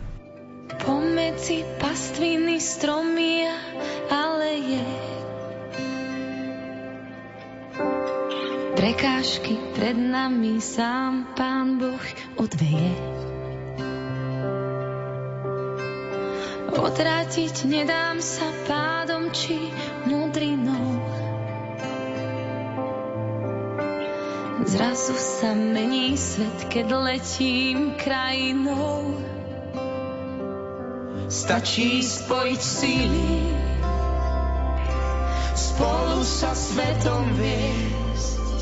[0.83, 3.57] Pomedzi pastviny stromy a
[4.11, 4.83] aleje
[8.77, 12.05] Prekážky pred nami sám Pán Boh
[12.37, 12.93] odveje.
[16.77, 19.73] Potratiť nedám sa pádom či
[20.05, 21.01] mudrinou.
[24.69, 29.17] Zrazu sa mení svet, keď letím krajinou.
[31.33, 33.57] Stačí spojiť síly,
[35.57, 38.59] spolu sa svetom viesť.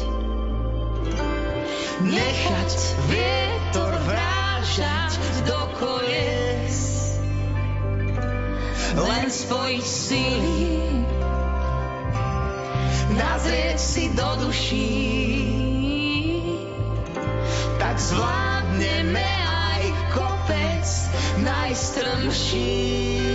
[1.98, 2.70] Nechať
[3.10, 5.18] vietor vrážať
[5.50, 6.03] do kolies
[8.94, 10.70] len spojiť síly,
[13.18, 14.94] nazrieť si do duší,
[17.82, 19.82] tak zvládneme aj
[20.14, 20.86] kopec
[21.42, 23.33] najstrmší.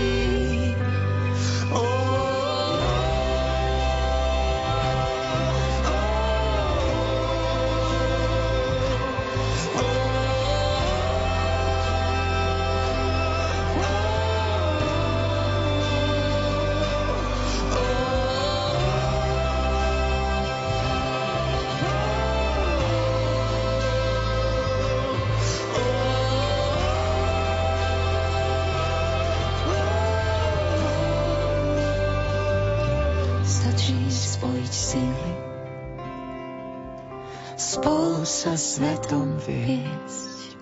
[38.80, 40.56] Svetom viesť.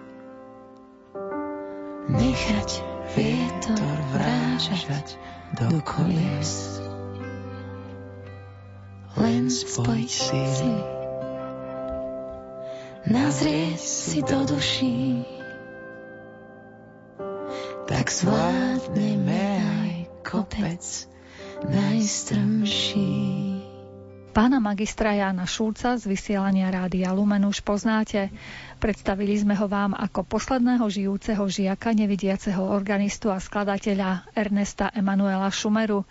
[2.09, 2.69] Nechať
[3.13, 5.21] vietor vrážať
[5.53, 6.81] do kolies.
[9.21, 10.73] Len spojiť si,
[13.05, 15.21] nazrieť si do duší,
[17.85, 19.93] tak zvládneme aj
[20.25, 20.81] kopec
[21.69, 23.56] najstrmší.
[24.37, 28.29] Pána magistra Jána Šulca z vysielania Rádia Lumen už poznáte.
[28.77, 36.05] Predstavili sme ho vám ako posledného žijúceho žiaka nevidiaceho organistu a skladateľa Ernesta Emanuela Šumeru.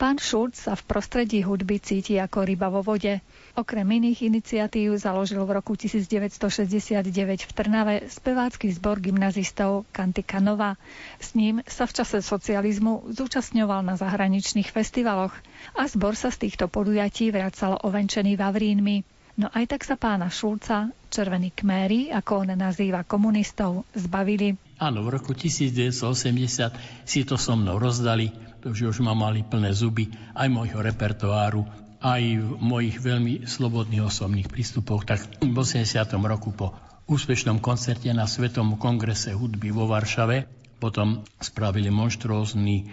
[0.00, 3.20] Pán Šulc sa v prostredí hudby cíti ako ryba vo vode.
[3.52, 7.04] Okrem iných iniciatív založil v roku 1969
[7.44, 10.80] v Trnave spevácky zbor gymnazistov Kantika Nova.
[11.20, 15.36] S ním sa v čase socializmu zúčastňoval na zahraničných festivaloch
[15.76, 19.04] a zbor sa z týchto podujatí vracal ovenčený Vavrínmi.
[19.36, 24.56] No aj tak sa pána Šulca, červení kméry, ako on nazýva komunistov, zbavili.
[24.80, 28.32] Áno, v roku 1980 si to so mnou rozdali,
[28.62, 31.64] že už ma mali plné zuby aj môjho repertoáru,
[32.00, 35.04] aj v mojich veľmi slobodných osobných prístupoch.
[35.04, 35.84] Tak v 80.
[36.24, 36.72] roku po
[37.10, 40.48] úspešnom koncerte na Svetom kongrese hudby vo Varšave
[40.80, 42.88] potom spravili monštrózny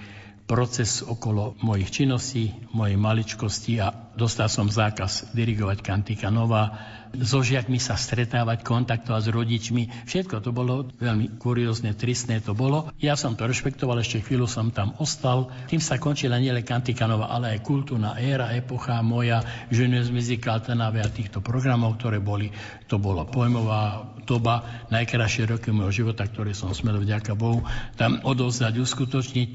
[0.48, 6.72] proces okolo mojich činností, mojej maličkosti a dostal som zákaz dirigovať Kantika Nová,
[7.20, 9.84] so žiakmi sa stretávať, kontaktovať s rodičmi.
[10.08, 12.92] Všetko to bolo veľmi kuriózne, tristné to bolo.
[13.00, 15.52] Ja som to rešpektoval, ešte chvíľu som tam ostal.
[15.68, 21.04] Tým sa končila nielen Kantika Nová, ale aj kultúrna éra, epocha moja, Genius Musical, Tenave
[21.04, 22.52] a týchto programov, ktoré boli,
[22.88, 27.64] to bolo pojmová doba, najkrajšie roky môjho života, ktoré som smel vďaka Bohu
[27.96, 29.50] tam odovzdať, uskutočniť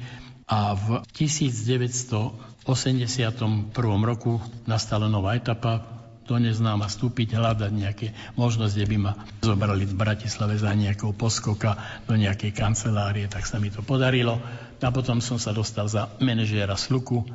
[0.53, 2.61] a v 1981
[4.05, 4.37] roku
[4.69, 5.81] nastala nová etapa,
[6.23, 8.07] do neznáma vstúpiť, hľadať nejaké
[8.39, 9.11] možnosti, kde by ma
[9.43, 11.75] zobrali v Bratislave za nejakého poskoka
[12.07, 14.39] do nejakej kancelárie, tak sa mi to podarilo.
[14.79, 17.27] A potom som sa dostal za manažéra Sluku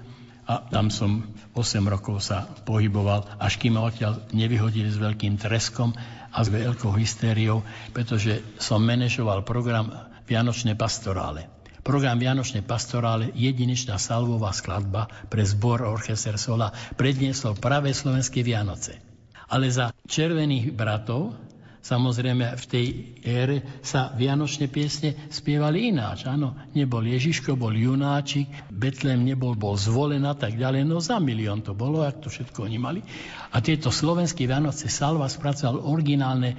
[0.48, 5.92] a tam som 8 rokov sa pohyboval, až kým ma odtiaľ nevyhodili s veľkým treskom
[6.32, 7.60] a s veľkou hystériou,
[7.92, 9.92] pretože som manažoval program
[10.24, 11.57] Vianočné pastorále.
[11.89, 16.68] Program Vianočné pastorále, jedinečná salvová skladba pre zbor Orchester Sola
[17.01, 19.01] predniesol práve slovenské Vianoce.
[19.49, 21.32] Ale za červených bratov
[21.78, 22.86] Samozrejme, v tej
[23.24, 26.28] ére sa vianočné piesne spievali ináč.
[26.28, 30.84] Áno, nebol Ježiško, bol Junáčik, Betlem nebol, bol zvolen tak ďalej.
[30.84, 33.01] No za milión to bolo, ak to všetko oni mali.
[33.55, 36.53] A tieto slovenské Vianoce Salva spracoval originálne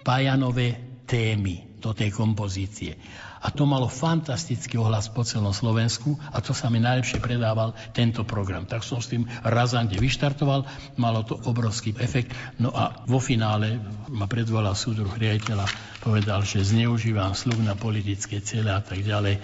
[0.00, 2.96] Pajanové témy do tej kompozície.
[3.40, 8.20] A to malo fantastický ohlas po celom Slovensku a to sa mi najlepšie predával tento
[8.28, 8.68] program.
[8.68, 10.68] Tak som s tým razante vyštartoval,
[11.00, 12.36] malo to obrovský efekt.
[12.60, 13.80] No a vo finále
[14.12, 15.64] ma predvolal súdruh riaditeľa,
[16.04, 19.40] povedal, že zneužívam slug na politické cieľe a tak ďalej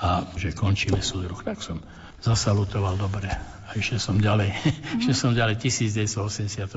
[0.00, 1.40] a že končíme súdruh.
[1.40, 1.80] Tak som
[2.20, 3.32] zasalutoval dobre
[3.70, 4.52] a išiel som ďalej.
[4.52, 4.98] Mm.
[5.04, 6.76] išiel som ďalej 1988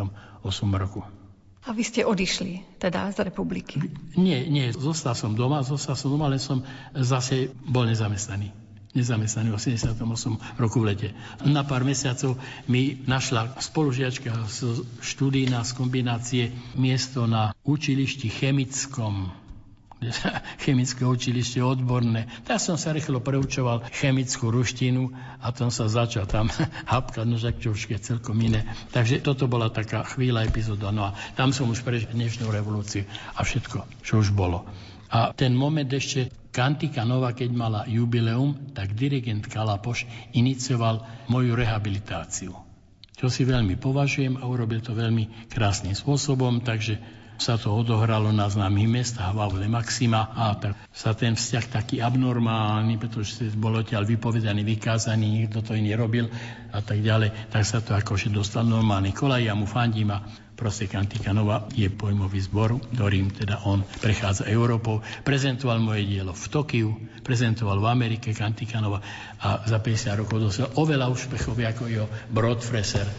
[0.80, 1.04] roku.
[1.64, 3.80] A vy ste odišli teda z republiky?
[4.20, 6.60] Nie, nie, zostal som doma, zostal som doma, len som
[6.92, 8.52] zase bol nezamestnaný.
[8.94, 9.98] Nezamestnaný v 88
[10.60, 11.10] roku v lete.
[11.48, 12.38] Na pár mesiacov
[12.70, 16.44] mi našla spolužiačka z štúdína z kombinácie
[16.78, 19.43] miesto na učilišti chemickom
[20.64, 22.28] chemické učilište odborné.
[22.44, 26.52] Tak som sa rýchlo preučoval chemickú ruštinu a tom sa začal tam
[26.92, 28.68] hapkať, no však čo už je celkom iné.
[28.92, 30.92] Takže toto bola taká chvíľa epizóda.
[30.92, 34.66] No a tam som už prežil dnešnú revolúciu a všetko, čo už bolo.
[35.14, 42.54] A ten moment ešte Kantika Nova, keď mala jubileum, tak dirigent Kalapoš inicioval moju rehabilitáciu.
[43.14, 46.98] Čo si veľmi považujem a urobil to veľmi krásnym spôsobom, takže
[47.38, 53.02] sa to odohralo na známych mestách Vavle Maxima a tak sa ten vzťah taký abnormálny,
[53.02, 56.30] pretože bol odtiaľ vypovedaný, vykázaný, nikto to iný robil
[56.70, 60.24] a tak ďalej, tak sa to akože dostal normálny kolaj, ja mu fandím a
[60.54, 65.02] proste Kantikanova je pojmový zbor, ktorým teda on prechádza Európou.
[65.26, 66.90] Prezentoval moje dielo v Tokiu,
[67.26, 69.02] prezentoval v Amerike Kantikanova
[69.42, 73.10] a za 50 rokov dosiel oveľa úspechov ako jeho Brodfreser,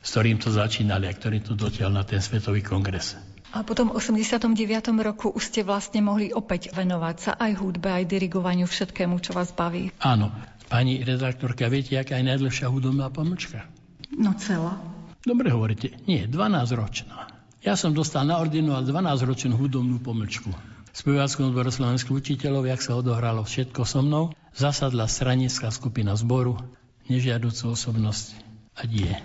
[0.00, 3.25] s ktorým to začínali a ktorý to dotiaľ na ten svetový kongres.
[3.56, 4.52] A potom v 89.
[5.00, 9.48] roku už ste vlastne mohli opäť venovať sa aj hudbe, aj dirigovaniu, všetkému, čo vás
[9.56, 9.96] baví.
[10.04, 10.28] Áno.
[10.68, 13.64] Pani redaktorka, viete, aká je najdlhšia hudobná pomlčka?
[14.12, 14.76] No celá.
[15.24, 15.96] Dobre hovoríte.
[16.04, 17.32] Nie, 12-ročná.
[17.64, 20.52] Ja som dostal na ordinoval 12-ročnú hudobnú pomlčku.
[20.52, 26.60] V speváckom odboru slovenských učiteľov, jak sa odohralo všetko so mnou, zasadla stranická skupina zboru,
[27.08, 28.36] nežiaducú osobnosť
[28.76, 29.16] a die.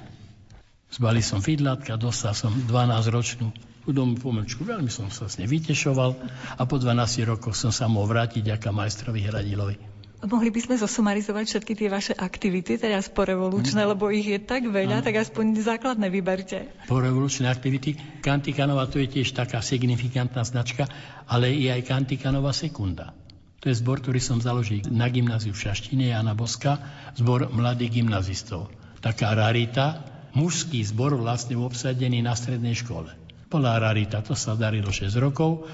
[0.87, 4.61] Zbali som fidlátka, dostal som 12-ročnú chudom pomlčku.
[4.61, 6.11] Veľmi som sa s nej vytešoval
[6.57, 9.91] a po 12 rokoch som sa mohol vrátiť ďaká majstrovi Hradilovi.
[10.21, 13.89] Mohli by sme zosumarizovať všetky tie vaše aktivity teraz po revolučné, mm.
[13.89, 15.05] lebo ich je tak veľa, mm.
[15.09, 16.69] tak aspoň základné vyberte.
[16.85, 17.97] Po revolučné aktivity.
[18.21, 20.85] Kantikanova to je tiež taká signifikantná značka,
[21.25, 23.17] ale je aj Kantikanova sekunda.
[23.65, 26.77] To je zbor, ktorý som založil na gymnáziu v Šaštine Jana Boska,
[27.17, 28.69] zbor mladých gymnazistov.
[29.01, 30.05] Taká rarita,
[30.37, 33.20] mužský zbor vlastne obsadený na strednej škole
[33.51, 34.23] bola rarita.
[34.23, 35.67] To sa darilo 6 rokov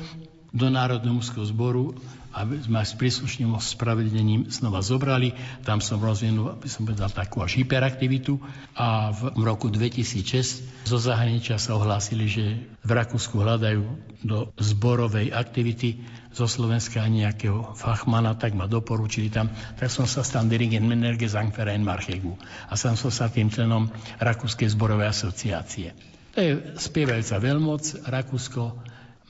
[0.49, 1.93] do Národného mužského zboru
[2.38, 5.34] a sme s príslušným spravedlením znova zobrali.
[5.65, 8.38] Tam som rozvinul, aby som povedal, takú až hyperaktivitu
[8.78, 12.45] a v roku 2006 zo zahraničia sa ohlásili, že
[12.86, 13.82] v Rakúsku hľadajú
[14.21, 19.49] do zborovej aktivity zo Slovenska nejakého fachmana, tak ma doporučili tam.
[19.82, 22.38] Tak som sa stal dirigent Menerge Zangverein Marchegu
[22.69, 23.89] a som sa tým členom
[24.21, 26.16] Rakúskej zborovej asociácie.
[26.38, 28.06] To je spievajúca veľmoc.
[28.06, 28.78] Rakúsko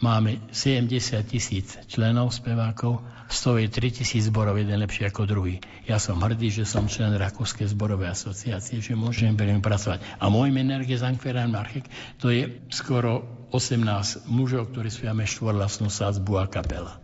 [0.04, 0.92] máme 70
[1.24, 3.00] tisíc členov spevákov,
[3.32, 5.64] z toho je 3 tisíc zborov, jeden lepší ako druhý.
[5.88, 10.04] Ja som hrdý, že som člen Rakúskej zborovej asociácie, že môžem veľmi pracovať.
[10.20, 11.88] A môj menerge Zankferan Marchek,
[12.20, 13.24] to je skoro
[13.56, 17.00] 18 mužov, ktorí spievame štvorlasnú sádzbu a kapela.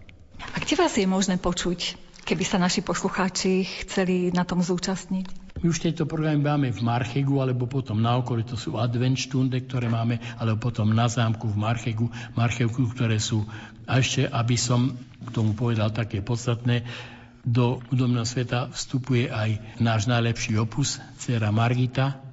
[0.51, 5.59] A kde vás je možné počuť, keby sa naši poslucháči chceli na tom zúčastniť?
[5.63, 9.87] My už tieto programy máme v Marchegu, alebo potom na okolí, to sú adventstunde, ktoré
[9.87, 13.47] máme, alebo potom na zámku v Marchegu, Marchegu, ktoré sú,
[13.87, 16.83] a ešte, aby som k tomu povedal také podstatné,
[17.43, 22.23] do hudobného sveta vstupuje aj náš najlepší opus, dcera Margita,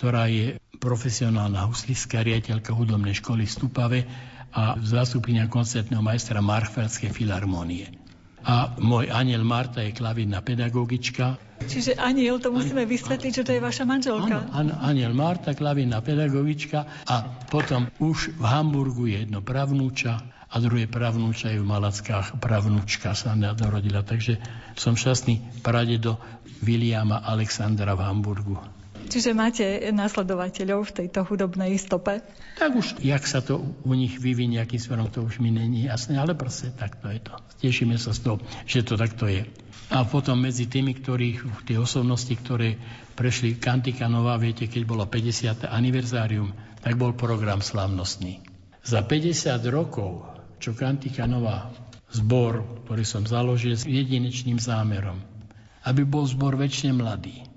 [0.00, 4.00] ktorá je profesionálna huslická riaditeľka hudobnej školy v Stupave
[4.48, 8.07] a zastupňa koncertného majstra Marchfeldskej filharmonie.
[8.48, 11.36] A môj aniel Marta je klavína pedagogička.
[11.68, 14.48] Čiže aniel, to musíme vysvetliť, že to je vaša manželka.
[14.56, 20.88] Áno, aniel Marta, klavína pedagogička a potom už v Hamburgu je jedno pravnúča a druhé
[20.88, 24.00] pravnúča je v Malackách pravnúčka sa narodila.
[24.00, 24.40] Takže
[24.80, 26.16] som šťastný pradedo
[26.64, 28.77] Williama Alexandra v Hamburgu.
[29.08, 32.20] Čiže máte následovateľov v tejto hudobnej stope?
[32.58, 36.18] Tak už, jak sa to u nich vyvinie, akým smerom, to už mi není jasné,
[36.18, 37.34] ale proste takto je to.
[37.62, 38.36] Tešíme sa z toho,
[38.68, 39.48] že to takto je.
[39.88, 42.76] A potom medzi tými, ktorí, tie osobnosti, ktoré
[43.16, 45.64] prešli Kantika Nová, viete, keď bolo 50.
[45.64, 46.52] aniverzárium,
[46.84, 48.44] tak bol program slavnostný.
[48.84, 50.28] Za 50 rokov,
[50.60, 51.72] čo Kantika Nová,
[52.12, 55.16] zbor, ktorý som založil s jedinečným zámerom,
[55.88, 57.47] aby bol zbor väčšine mladý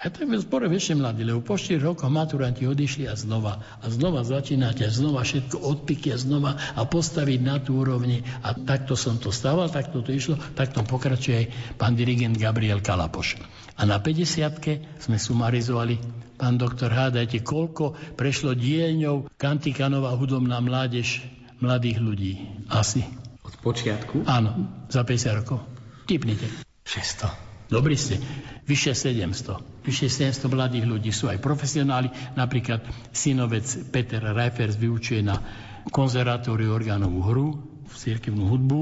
[0.00, 3.60] a to je zbore väčšie mladí, lebo po 4 rokoch maturanti odišli a znova.
[3.84, 8.24] A znova začínate, a znova všetko odpiky a znova a postaviť na tú úrovni.
[8.40, 11.46] A takto som to stával, takto to išlo, takto pokračuje aj
[11.76, 13.36] pán dirigent Gabriel Kalapoš.
[13.76, 16.00] A na 50 sme sumarizovali,
[16.40, 21.20] pán doktor, hádajte, koľko prešlo dielňov Kantikanova hudobná mládež
[21.60, 22.32] mladých ľudí.
[22.72, 23.04] Asi.
[23.44, 24.24] Od počiatku?
[24.24, 25.60] Áno, za 50 rokov.
[26.08, 26.48] Typnite.
[26.88, 27.68] 600.
[27.68, 28.16] Dobrí ste,
[28.64, 29.69] vyše 700.
[29.80, 32.12] Vyše 700 mladých ľudí sú aj profesionáli.
[32.36, 35.40] Napríklad synovec Peter Reifers vyučuje na
[35.88, 37.48] konzervatóriu orgánovú hru,
[37.90, 38.80] v cirkevnú hudbu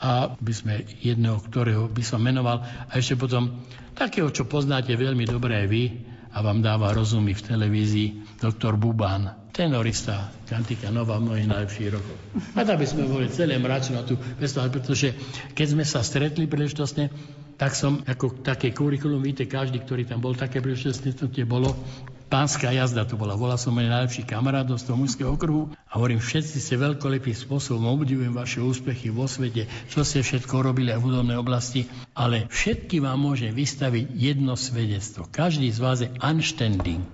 [0.00, 2.60] a by sme jedného, ktorého by som menoval.
[2.60, 3.64] A ešte potom
[3.96, 5.84] takého, čo poznáte veľmi dobre aj vy
[6.30, 12.16] a vám dáva rozumy v televízii, doktor Bubán, tenorista Kantika Nova mnohých najlepších rokov.
[12.54, 15.16] A tak by sme boli celé mračno tu pretože
[15.56, 17.10] keď sme sa stretli príležitostne,
[17.60, 21.12] tak som ako také kurikulum, víte, každý, ktorý tam bol, také príležitostne
[21.44, 21.76] bolo,
[22.32, 23.36] pánska jazda to bola.
[23.36, 27.84] Volal som môj najlepší kamarát z toho mužského okruhu a hovorím, všetci ste veľkolepým spôsobom,
[27.84, 31.84] obdivujem vaše úspechy vo svete, čo ste všetko robili aj v hudobnej oblasti,
[32.16, 35.28] ale všetky vám môžem vystaviť jedno svedectvo.
[35.28, 37.12] Každý z vás je unstanding.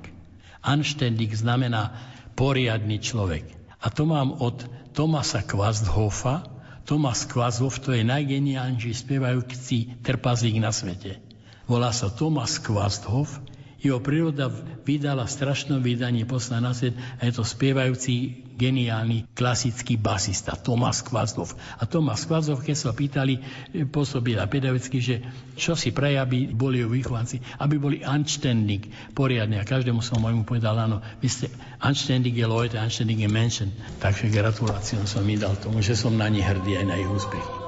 [0.63, 1.91] Unstanding znamená
[2.39, 3.51] poriadny človek.
[3.83, 4.63] A to mám od
[4.95, 6.56] Tomasa Kvasthofa,
[6.87, 11.19] Tomas Kvazov, to je najgeniálnejší spievajúci trpazík na svete.
[11.67, 13.43] Volá sa Tomas Kvasthof,
[13.81, 14.49] jeho príroda
[14.87, 21.53] vydala strašné vydanie posla na svet a je to spievajúci geniálny klasický basista Tomas Kvazlov.
[21.77, 23.37] A Tomas Kvazlov, keď sa pýtali,
[23.77, 25.15] e, pôsobila pedagogicky, že
[25.61, 29.61] čo si praje, aby boli jeho výchovanci, aby boli unstanding, poriadne.
[29.61, 31.47] A každému som môjmu povedal, áno, vy ste
[31.85, 33.69] unstanding je Leute, unstanding je Menschen.
[34.01, 37.66] Takže gratuláciu som mi dal tomu, že som na ne hrdý aj na ich úspechy.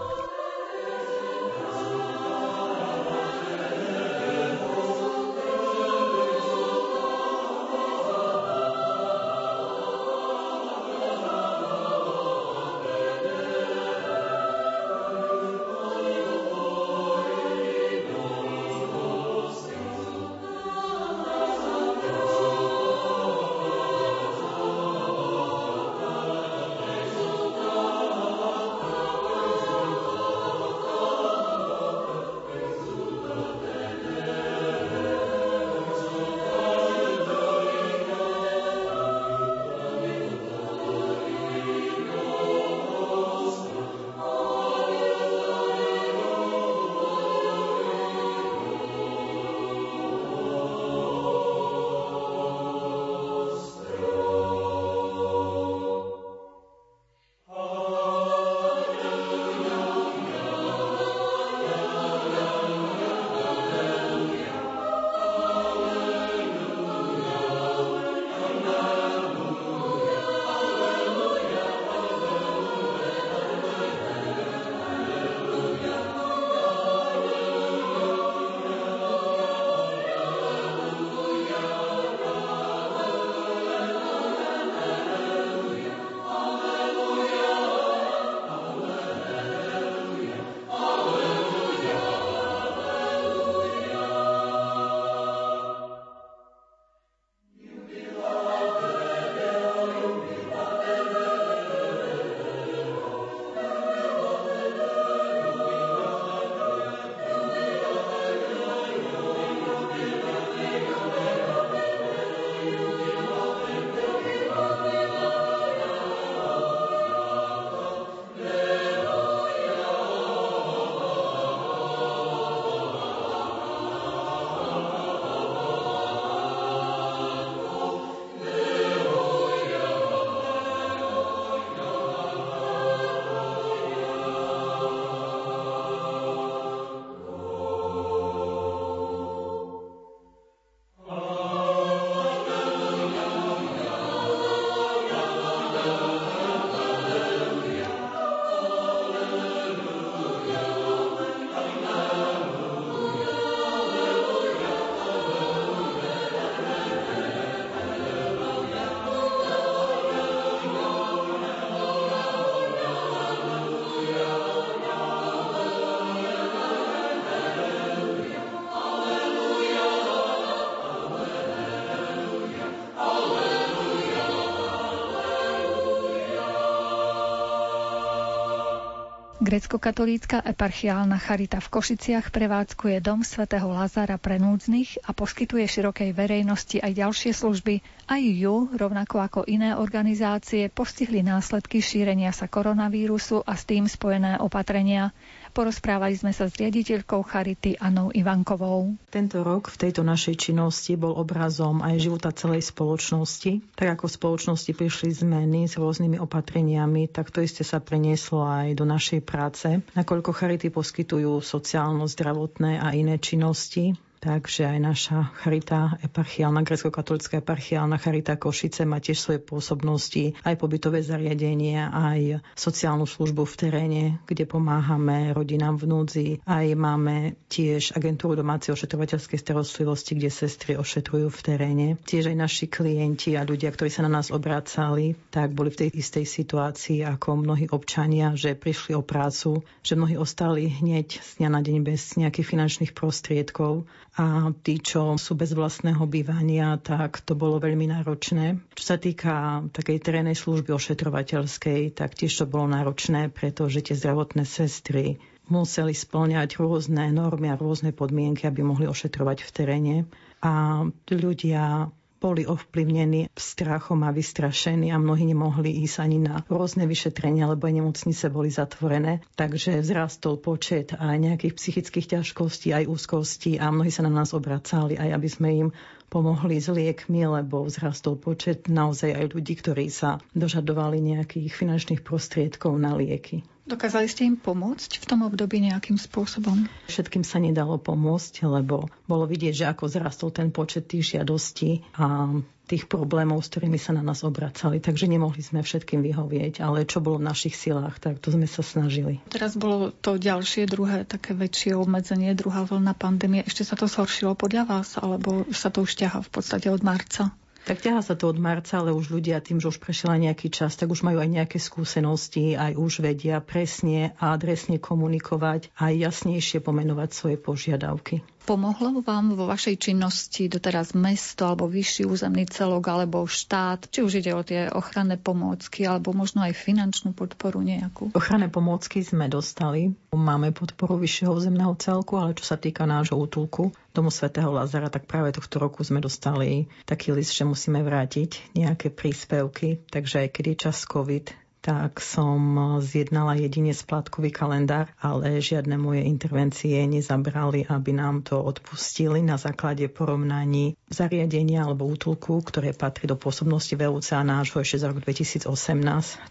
[179.48, 186.76] Grecko-katolícka eparchiálna charita v Košiciach prevádzkuje dom svätého Lazára pre núdznych a poskytuje širokej verejnosti
[186.76, 187.80] aj ďalšie služby.
[188.12, 194.36] Aj ju, rovnako ako iné organizácie, postihli následky šírenia sa koronavírusu a s tým spojené
[194.36, 195.16] opatrenia.
[195.52, 198.94] Porozprávali sme sa s riaditeľkou Charity Anou Ivankovou.
[199.08, 203.76] Tento rok v tejto našej činnosti bol obrazom aj života celej spoločnosti.
[203.76, 208.76] Tak ako v spoločnosti prišli zmeny s rôznymi opatreniami, tak to isté sa prenieslo aj
[208.76, 209.68] do našej práce.
[209.96, 218.34] Nakoľko Charity poskytujú sociálno-zdravotné a iné činnosti, Takže aj naša charita eparchiálna, grecko-katolická eparchiálna charita
[218.34, 225.30] Košice má tiež svoje pôsobnosti, aj pobytové zariadenia, aj sociálnu službu v teréne, kde pomáhame
[225.30, 226.28] rodinám v núdzi.
[226.42, 231.88] Aj máme tiež agentúru domácej ošetrovateľskej starostlivosti, kde sestry ošetrujú v teréne.
[232.02, 235.88] Tiež aj naši klienti a ľudia, ktorí sa na nás obracali, tak boli v tej
[235.94, 241.48] istej situácii ako mnohí občania, že prišli o prácu, že mnohí ostali hneď z dňa
[241.54, 243.86] na deň bez nejakých finančných prostriedkov
[244.18, 248.58] a tí, čo sú bez vlastného bývania, tak to bolo veľmi náročné.
[248.74, 254.42] Čo sa týka takej terénnej služby ošetrovateľskej, tak tiež to bolo náročné, pretože tie zdravotné
[254.42, 259.96] sestry museli splňať rôzne normy a rôzne podmienky, aby mohli ošetrovať v teréne.
[260.42, 260.82] A
[261.14, 261.86] ľudia
[262.18, 267.74] boli ovplyvnení strachom a vystrašení a mnohí nemohli ísť ani na rôzne vyšetrenia, lebo aj
[267.78, 269.22] nemocnice boli zatvorené.
[269.38, 274.98] Takže vzrastol počet aj nejakých psychických ťažkostí, aj úzkostí a mnohí sa na nás obracali,
[274.98, 275.68] aj aby sme im
[276.08, 282.74] pomohli s liekmi, lebo vzrastol počet naozaj aj ľudí, ktorí sa dožadovali nejakých finančných prostriedkov
[282.80, 283.44] na lieky.
[283.68, 286.64] Dokázali ste im pomôcť v tom období nejakým spôsobom?
[286.88, 292.32] Všetkým sa nedalo pomôcť, lebo bolo vidieť, že ako zrastol ten počet tých žiadostí a
[292.68, 294.80] tých problémov, s ktorými sa na nás obracali.
[294.80, 298.60] Takže nemohli sme všetkým vyhovieť, ale čo bolo v našich silách, tak to sme sa
[298.60, 299.24] snažili.
[299.32, 303.44] Teraz bolo to ďalšie, druhé, také väčšie obmedzenie, druhá vlna pandémie.
[303.44, 307.32] Ešte sa to zhoršilo podľa vás, alebo sa to už ťaha v podstate od marca?
[307.68, 310.72] Tak ťaha sa to od marca, ale už ľudia tým, že už prešiel nejaký čas,
[310.72, 316.64] tak už majú aj nejaké skúsenosti, aj už vedia presne a adresne komunikovať a jasnejšie
[316.64, 318.24] pomenovať svoje požiadavky.
[318.44, 323.90] Pomohlo vám vo vašej činnosti doteraz mesto alebo vyšší územný celok alebo štát?
[323.90, 328.14] Či už ide o tie ochranné pomôcky alebo možno aj finančnú podporu nejakú?
[328.14, 329.92] Ochranné pomôcky sme dostali.
[330.14, 335.10] Máme podporu vyššieho územného celku, ale čo sa týka nášho útulku, domu svätého Lazara, tak
[335.10, 339.82] práve tohto roku sme dostali taký list, že musíme vrátiť nejaké príspevky.
[339.88, 342.38] Takže aj keď je čas COVID, tak som
[342.78, 349.86] zjednala jedine splátkový kalendár, ale žiadne moje intervencie nezabrali, aby nám to odpustili na základe
[349.90, 355.44] porovnaní zariadenia alebo útulku, ktoré patrí do pôsobnosti VUC a nášho ešte za rok 2018,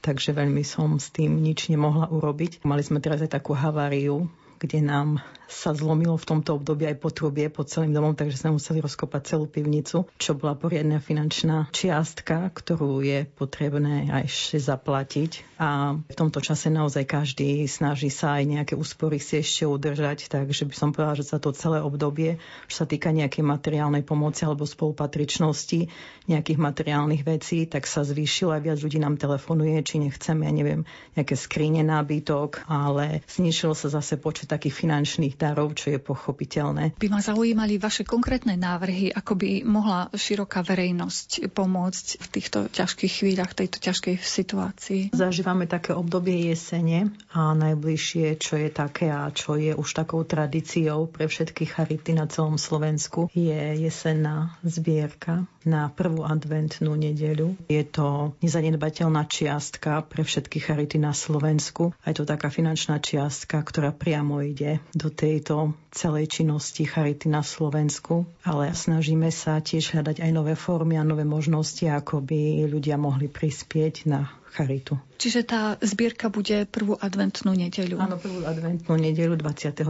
[0.02, 2.64] takže veľmi som s tým nič nemohla urobiť.
[2.64, 7.48] Mali sme teraz aj takú haváriu, kde nám sa zlomilo v tomto období aj potrubie
[7.48, 13.00] pod celým domom, takže sme museli rozkopať celú pivnicu, čo bola poriadna finančná čiastka, ktorú
[13.00, 15.32] je potrebné aj ešte zaplatiť.
[15.58, 20.68] A v tomto čase naozaj každý snaží sa aj nejaké úspory si ešte udržať, takže
[20.68, 22.38] by som povedala, že za to celé obdobie,
[22.68, 25.90] čo sa týka nejakej materiálnej pomoci alebo spolupatričnosti,
[26.28, 30.84] nejakých materiálnych vecí, tak sa zvýšilo aj viac ľudí nám telefonuje, či nechceme, ja neviem,
[31.16, 36.98] nejaké skrine nábytok, ale znišil sa zase počet takých finančných darov, čo je pochopiteľné.
[36.98, 43.14] By ma zaujímali vaše konkrétne návrhy, ako by mohla široká verejnosť pomôcť v týchto ťažkých
[43.24, 45.02] chvíľach, tejto ťažkej situácii.
[45.14, 51.08] Zažívame také obdobie jesene a najbližšie, čo je také a čo je už takou tradíciou
[51.08, 57.60] pre všetky charity na celom Slovensku, je jesenná zbierka na prvú adventnú nedeľu.
[57.68, 61.92] Je to nezanedbateľná čiastka pre všetky charity na Slovensku.
[62.08, 68.24] Je to taká finančná čiastka, ktorá priamo ide do tejto celej činnosti charity na Slovensku.
[68.48, 73.28] Ale snažíme sa tiež hľadať aj nové formy a nové možnosti, ako by ľudia mohli
[73.28, 74.96] prispieť na charitu.
[75.20, 78.00] Čiže tá zbierka bude prvú adventnú nedeľu.
[78.00, 79.84] Áno, prvú adventnú nedeľu 29.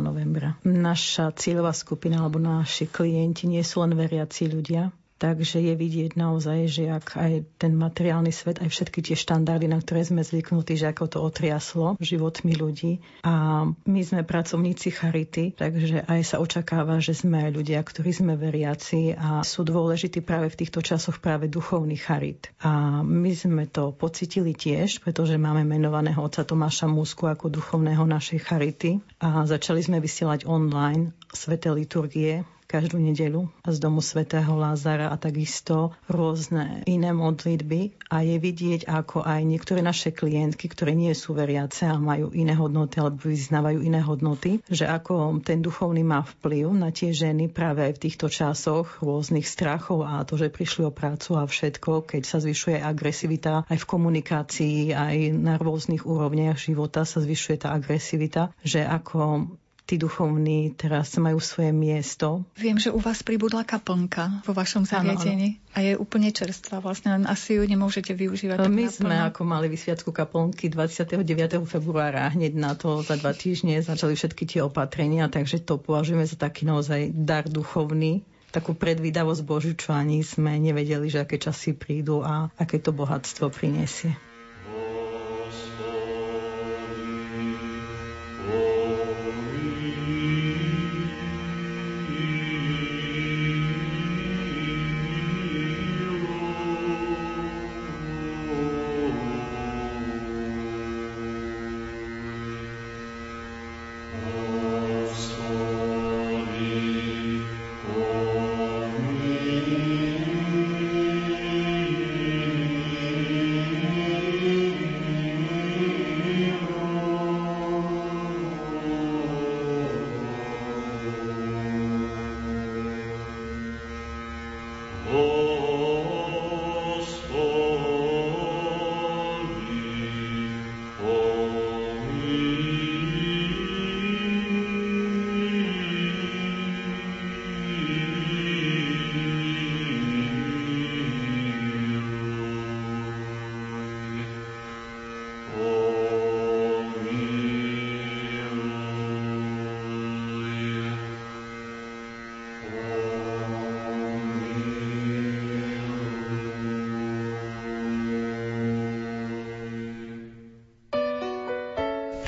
[0.00, 0.56] novembra.
[0.64, 4.90] Naša cieľová skupina alebo naši klienti nie sú len veriaci ľudia,
[5.20, 9.76] Takže je vidieť naozaj, že ak aj ten materiálny svet, aj všetky tie štandardy, na
[9.76, 13.04] ktoré sme zvyknutí, že ako to otriaslo životmi ľudí.
[13.20, 18.40] A my sme pracovníci Charity, takže aj sa očakáva, že sme aj ľudia, ktorí sme
[18.40, 22.48] veriaci a sú dôležití práve v týchto časoch práve duchovný charit.
[22.64, 28.40] A my sme to pocitili tiež, pretože máme menovaného otca Tomáša Músku ako duchovného našej
[28.40, 32.40] Charity a začali sme vysielať online sveté liturgie
[32.70, 37.98] každú nedelu z domu svätého Lázara a takisto rôzne iné modlitby.
[38.06, 42.54] A je vidieť, ako aj niektoré naše klientky, ktoré nie sú veriace a majú iné
[42.54, 47.82] hodnoty alebo vyznávajú iné hodnoty, že ako ten duchovný má vplyv na tie ženy práve
[47.82, 52.22] aj v týchto časoch rôznych strachov a to, že prišli o prácu a všetko, keď
[52.22, 58.54] sa zvyšuje agresivita aj v komunikácii, aj na rôznych úrovniach života sa zvyšuje tá agresivita,
[58.62, 59.50] že ako
[59.90, 62.46] tí duchovní teraz majú svoje miesto.
[62.54, 67.26] Viem, že u vás pribudla kaplnka vo vašom zariadení a je úplne čerstvá vlastne, len
[67.26, 68.70] asi ju nemôžete využívať.
[68.70, 71.26] My sme ako mali vysviacku kaplnky 29.
[71.66, 76.38] februára, hneď na to za dva týždne začali všetky tie opatrenia, takže to považujeme za
[76.38, 82.26] taký naozaj dar duchovný takú predvídavosť Božiu, čo ani sme nevedeli, že aké časy prídu
[82.26, 84.29] a aké to bohatstvo prinesie.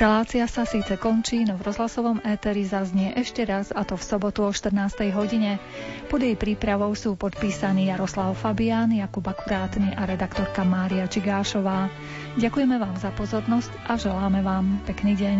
[0.03, 4.43] Relácia sa síce končí, no v rozhlasovom éteri zaznie ešte raz a to v sobotu
[4.43, 4.99] o 14.
[5.15, 5.63] hodine.
[6.11, 11.87] Pod jej prípravou sú podpísaní Jaroslav Fabián, Jakub Akurátny a redaktorka Mária Čigášová.
[12.35, 15.39] Ďakujeme vám za pozornosť a želáme vám pekný deň.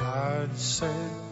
[0.00, 1.31] God said,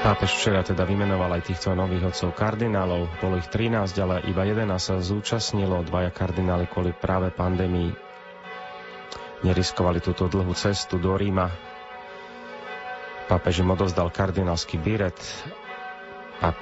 [0.00, 3.20] Pápež včera teda vymenoval aj týchto nových otcov kardinálov.
[3.20, 5.84] Bolo ich 13, ale iba 11 sa zúčastnilo.
[5.84, 7.92] Dvaja kardináli kvôli práve pandémii
[9.44, 11.52] neriskovali túto dlhú cestu do Ríma.
[13.28, 15.20] Pápež im odozdal kardinálsky biret
[16.40, 16.56] a